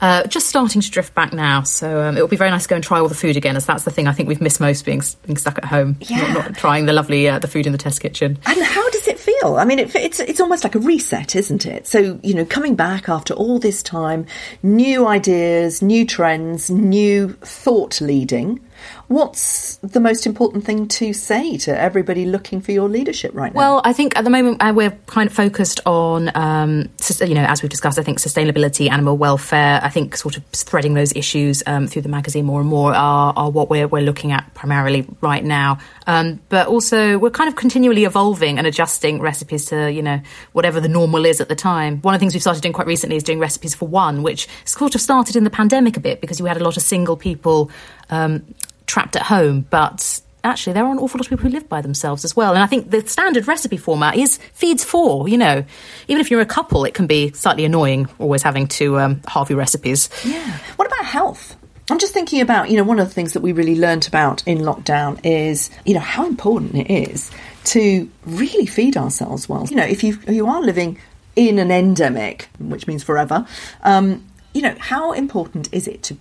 Uh, 0.00 0.26
just 0.26 0.46
starting 0.46 0.80
to 0.80 0.90
drift 0.90 1.14
back 1.14 1.32
now, 1.32 1.62
so 1.62 2.02
um, 2.02 2.16
it 2.16 2.20
will 2.20 2.28
be 2.28 2.36
very 2.36 2.50
nice 2.50 2.64
to 2.64 2.68
go 2.68 2.76
and 2.76 2.84
try 2.84 2.98
all 2.98 3.08
the 3.08 3.14
food 3.14 3.36
again, 3.36 3.56
as 3.56 3.66
that's 3.66 3.84
the 3.84 3.90
thing 3.90 4.06
I 4.06 4.12
think 4.12 4.28
we've 4.28 4.40
missed 4.40 4.60
most 4.60 4.84
being 4.84 5.02
being 5.26 5.36
stuck 5.36 5.58
at 5.58 5.64
home, 5.64 5.96
yeah. 6.00 6.32
not, 6.32 6.34
not 6.34 6.54
trying 6.56 6.86
the 6.86 6.92
lovely 6.92 7.28
uh, 7.28 7.38
the 7.38 7.48
food 7.48 7.66
in 7.66 7.72
the 7.72 7.78
test 7.78 8.00
kitchen. 8.00 8.38
And 8.46 8.62
how 8.62 8.88
does 8.90 9.08
it 9.08 9.18
feel? 9.18 9.56
I 9.56 9.64
mean, 9.64 9.78
it, 9.78 9.94
it's 9.94 10.20
it's 10.20 10.40
almost 10.40 10.64
like 10.64 10.74
a 10.74 10.78
reset, 10.78 11.34
isn't 11.34 11.66
it? 11.66 11.86
So 11.86 12.20
you 12.22 12.34
know, 12.34 12.44
coming 12.44 12.74
back 12.74 13.08
after 13.08 13.34
all 13.34 13.58
this 13.58 13.82
time, 13.82 14.26
new 14.62 15.06
ideas, 15.06 15.82
new 15.82 16.04
trends, 16.04 16.70
new 16.70 17.30
thought 17.42 18.00
leading. 18.00 18.60
What's 19.08 19.76
the 19.76 20.00
most 20.00 20.26
important 20.26 20.64
thing 20.64 20.88
to 20.88 21.12
say 21.12 21.58
to 21.58 21.78
everybody 21.78 22.26
looking 22.26 22.60
for 22.60 22.72
your 22.72 22.88
leadership 22.88 23.32
right 23.34 23.54
now? 23.54 23.58
Well, 23.58 23.80
I 23.84 23.92
think 23.92 24.16
at 24.16 24.24
the 24.24 24.30
moment 24.30 24.60
uh, 24.60 24.72
we're 24.74 24.90
kind 25.06 25.28
of 25.28 25.32
focused 25.32 25.78
on, 25.86 26.32
um, 26.34 26.88
you 27.20 27.34
know, 27.34 27.44
as 27.44 27.62
we've 27.62 27.70
discussed, 27.70 28.00
I 28.00 28.02
think 28.02 28.18
sustainability, 28.18 28.90
animal 28.90 29.16
welfare. 29.16 29.78
I 29.80 29.90
think 29.90 30.16
sort 30.16 30.36
of 30.36 30.44
threading 30.46 30.94
those 30.94 31.14
issues 31.14 31.62
um, 31.66 31.86
through 31.86 32.02
the 32.02 32.08
magazine 32.08 32.46
more 32.46 32.60
and 32.60 32.68
more 32.68 32.92
are, 32.94 33.32
are, 33.36 33.48
what 33.48 33.70
we're, 33.70 33.86
we're 33.86 34.02
looking 34.02 34.32
at 34.32 34.52
primarily 34.54 35.06
right 35.20 35.44
now. 35.44 35.78
Um, 36.08 36.40
but 36.48 36.66
also, 36.66 37.16
we're 37.16 37.30
kind 37.30 37.46
of 37.46 37.54
continually 37.54 38.04
evolving 38.04 38.58
and 38.58 38.66
adjusting 38.66 39.20
recipes 39.20 39.66
to, 39.66 39.90
you 39.90 40.02
know, 40.02 40.20
whatever 40.50 40.80
the 40.80 40.88
normal 40.88 41.26
is 41.26 41.40
at 41.40 41.48
the 41.48 41.54
time. 41.54 42.00
One 42.02 42.14
of 42.14 42.18
the 42.18 42.24
things 42.24 42.34
we've 42.34 42.42
started 42.42 42.62
doing 42.62 42.72
quite 42.72 42.88
recently 42.88 43.14
is 43.14 43.22
doing 43.22 43.38
recipes 43.38 43.74
for 43.76 43.86
one, 43.86 44.24
which 44.24 44.48
sort 44.64 44.96
of 44.96 45.00
started 45.00 45.36
in 45.36 45.44
the 45.44 45.50
pandemic 45.50 45.96
a 45.96 46.00
bit 46.00 46.20
because 46.20 46.42
we 46.42 46.48
had 46.48 46.56
a 46.56 46.64
lot 46.64 46.76
of 46.76 46.82
single 46.82 47.16
people 47.16 47.70
um, 48.10 48.44
trapped 48.86 49.16
at 49.16 49.22
home, 49.22 49.66
but 49.70 50.20
actually 50.44 50.72
there 50.72 50.84
are 50.84 50.92
an 50.92 50.98
awful 50.98 51.18
lot 51.18 51.26
of 51.26 51.30
people 51.30 51.44
who 51.44 51.50
live 51.50 51.68
by 51.68 51.80
themselves 51.80 52.24
as 52.24 52.36
well. 52.36 52.54
And 52.54 52.62
I 52.62 52.66
think 52.66 52.90
the 52.90 53.06
standard 53.06 53.48
recipe 53.48 53.76
format 53.76 54.16
is 54.16 54.38
feeds 54.52 54.84
four. 54.84 55.28
You 55.28 55.38
know, 55.38 55.64
even 56.08 56.20
if 56.20 56.30
you're 56.30 56.40
a 56.40 56.46
couple, 56.46 56.84
it 56.84 56.94
can 56.94 57.06
be 57.06 57.32
slightly 57.32 57.64
annoying 57.64 58.08
always 58.18 58.42
having 58.42 58.68
to 58.68 58.98
um, 59.00 59.20
halve 59.26 59.50
your 59.50 59.58
recipes. 59.58 60.08
Yeah. 60.24 60.58
What 60.76 60.86
about 60.86 61.04
health? 61.04 61.56
I'm 61.88 61.98
just 61.98 62.12
thinking 62.12 62.40
about, 62.40 62.68
you 62.68 62.76
know, 62.76 62.82
one 62.82 62.98
of 62.98 63.06
the 63.06 63.14
things 63.14 63.32
that 63.34 63.42
we 63.42 63.52
really 63.52 63.78
learnt 63.78 64.08
about 64.08 64.46
in 64.46 64.58
lockdown 64.58 65.20
is, 65.24 65.70
you 65.84 65.94
know, 65.94 66.00
how 66.00 66.26
important 66.26 66.74
it 66.74 66.90
is 66.90 67.30
to 67.64 68.10
really 68.24 68.66
feed 68.66 68.96
ourselves 68.96 69.48
well. 69.48 69.66
You 69.66 69.76
know, 69.76 69.84
if 69.84 70.02
you 70.02 70.18
you 70.28 70.48
are 70.48 70.60
living 70.60 70.98
in 71.36 71.58
an 71.58 71.70
endemic, 71.70 72.48
which 72.58 72.88
means 72.88 73.04
forever, 73.04 73.46
um, 73.82 74.26
you 74.52 74.62
know, 74.62 74.74
how 74.78 75.12
important 75.12 75.68
is 75.72 75.86
it 75.86 76.02
to 76.04 76.16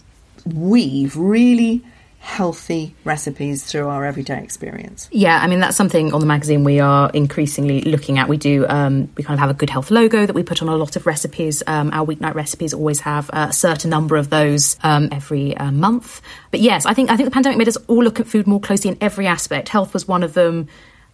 weave 0.46 1.16
really 1.16 1.84
healthy 2.26 2.96
recipes 3.04 3.64
through 3.64 3.88
our 3.88 4.04
everyday 4.04 4.42
experience. 4.42 5.08
Yeah, 5.12 5.40
I 5.40 5.46
mean 5.46 5.60
that's 5.60 5.78
something 5.78 6.12
on 6.12 6.20
the 6.20 6.26
magazine 6.26 6.64
we 6.64 6.80
are 6.80 7.12
increasingly 7.12 7.82
looking 7.82 8.18
at. 8.18 8.28
We 8.28 8.38
do 8.38 8.66
um, 8.68 9.12
we 9.16 9.24
kind 9.24 9.36
of 9.36 9.40
have 9.40 9.52
a 9.52 9.54
good 9.54 9.70
health 9.70 9.92
logo 9.92 10.26
that 10.26 10.34
we 10.34 10.42
put 10.42 10.64
on 10.64 10.68
a 10.68 10.76
lot 10.76 10.96
of 10.96 11.06
recipes. 11.06 11.62
Um, 11.68 11.92
our 11.94 12.04
weeknight 12.04 12.34
recipes 12.34 12.74
always 12.74 13.00
have 13.02 13.30
a 13.32 13.54
certain 13.54 13.92
number 13.92 14.18
of 14.18 14.32
those 14.32 14.76
um, 14.82 15.10
every 15.12 15.56
uh, 15.56 15.72
month. 15.72 16.20
But 16.50 16.62
yes, 16.62 16.88
I 16.88 16.96
think 16.96 17.12
I 17.12 17.16
think 17.16 17.28
the 17.28 17.34
pandemic 17.34 17.60
made 17.60 17.68
us 17.68 17.78
all 17.88 18.04
look 18.04 18.20
at 18.20 18.26
food 18.26 18.48
more 18.48 18.60
closely 18.60 18.90
in 18.90 18.98
every 19.02 19.28
aspect. 19.28 19.70
Health 19.70 19.94
was 19.94 20.08
one 20.08 20.24
of 20.24 20.34
them 20.34 20.68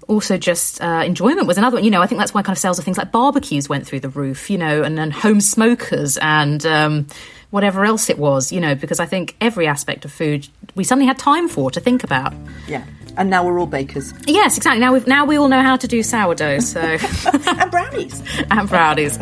also 0.08 0.38
just 0.38 0.82
uh, 0.82 1.04
enjoyment 1.06 1.46
was 1.46 1.58
another 1.58 1.76
one. 1.76 1.84
You 1.84 1.92
know, 1.92 2.02
I 2.02 2.08
think 2.08 2.20
that's 2.20 2.34
why 2.34 2.42
kind 2.42 2.56
of 2.56 2.60
sales 2.60 2.80
of 2.80 2.86
things 2.86 2.98
like 2.98 3.12
barbecues 3.12 3.68
went 3.68 3.86
through 3.86 4.00
the 4.00 4.10
roof. 4.10 4.50
You 4.50 4.58
know, 4.58 4.82
and 4.82 4.98
then 4.98 5.12
home 5.12 5.42
smokers 5.42 6.18
and 6.18 6.66
um, 6.66 7.08
whatever 7.52 7.86
else 7.86 8.10
it 8.10 8.18
was, 8.18 8.52
you 8.52 8.60
know, 8.60 8.74
because 8.76 9.00
I 9.00 9.06
think 9.06 9.36
every 9.40 9.68
aspect 9.68 10.04
of 10.06 10.12
food 10.12 10.48
we 10.76 10.84
suddenly 10.84 11.06
had 11.06 11.20
time 11.20 11.48
for 11.48 11.70
to 11.72 11.80
think 11.80 12.04
about. 12.04 12.34
Yeah. 12.68 12.84
And 13.18 13.30
now 13.30 13.46
we're 13.46 13.60
all 13.60 13.68
bakers. 13.68 14.14
Yes, 14.26 14.58
exactly. 14.58 14.80
Now 14.80 14.94
we 14.94 15.02
now 15.02 15.26
we 15.26 15.38
all 15.38 15.50
know 15.50 15.62
how 15.62 15.76
to 15.76 15.88
do 15.88 16.02
sourdough, 16.02 16.60
so 16.60 16.80
and 17.46 17.70
brownies. 17.70 18.24
and 18.50 18.70
brownies. 18.70 19.20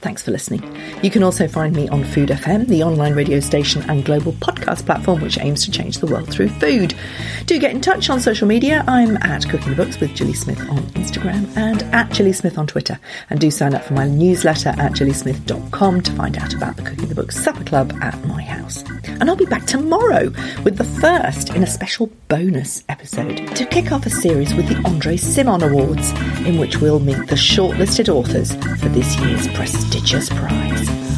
Thanks 0.00 0.22
for 0.22 0.30
listening. 0.30 0.62
You 1.02 1.10
can 1.10 1.22
also 1.22 1.46
find 1.48 1.74
me 1.74 1.88
on 1.88 2.04
Food 2.04 2.30
FM, 2.30 2.66
the 2.68 2.82
online 2.82 3.14
radio 3.14 3.40
station 3.40 3.82
and 3.88 4.04
global 4.04 4.32
podcast 4.32 4.86
platform 4.86 5.20
which 5.20 5.38
aims 5.38 5.64
to 5.64 5.70
change 5.70 5.98
the 5.98 6.06
world 6.06 6.30
through 6.30 6.48
food. 6.48 6.94
Do 7.46 7.58
get 7.58 7.72
in 7.72 7.80
touch 7.80 8.10
on 8.10 8.20
social 8.20 8.46
media. 8.46 8.84
I'm 8.86 9.16
at 9.18 9.48
Cooking 9.48 9.70
the 9.70 9.76
Books 9.76 10.00
with 10.00 10.16
Gilly 10.16 10.32
Smith 10.32 10.60
on 10.70 10.78
Instagram 10.94 11.54
and 11.56 11.82
at 11.94 12.12
Gilly 12.12 12.32
Smith 12.32 12.58
on 12.58 12.66
Twitter. 12.66 12.98
And 13.30 13.40
do 13.40 13.50
sign 13.50 13.74
up 13.74 13.84
for 13.84 13.94
my 13.94 14.08
newsletter 14.08 14.70
at 14.70 14.92
gillysmith.com 14.92 16.02
to 16.02 16.12
find 16.12 16.36
out 16.38 16.54
about 16.54 16.76
the 16.76 16.82
Cooking 16.82 17.08
the 17.08 17.14
Books 17.14 17.36
Supper 17.42 17.64
Club 17.64 17.92
at 18.00 18.24
my 18.24 18.42
house. 18.42 18.84
And 19.04 19.24
I'll 19.28 19.36
be 19.36 19.46
back 19.46 19.66
tomorrow 19.66 20.30
with 20.64 20.76
the 20.78 20.84
first 20.84 21.50
in 21.50 21.62
a 21.62 21.66
special 21.66 22.10
bonus 22.28 22.82
episode 22.88 23.54
to 23.56 23.66
kick 23.66 23.92
off 23.92 24.06
a 24.06 24.10
series 24.10 24.54
with 24.54 24.68
the 24.68 24.80
Andre 24.88 25.16
Simon 25.16 25.62
Awards, 25.62 26.10
in 26.46 26.58
which 26.58 26.78
we'll 26.78 27.00
meet 27.00 27.26
the 27.28 27.36
shortlisted 27.36 28.08
authors 28.08 28.52
for 28.80 28.88
this 28.88 29.16
year's 29.20 29.41
prestigious 29.48 30.28
prize. 30.28 31.11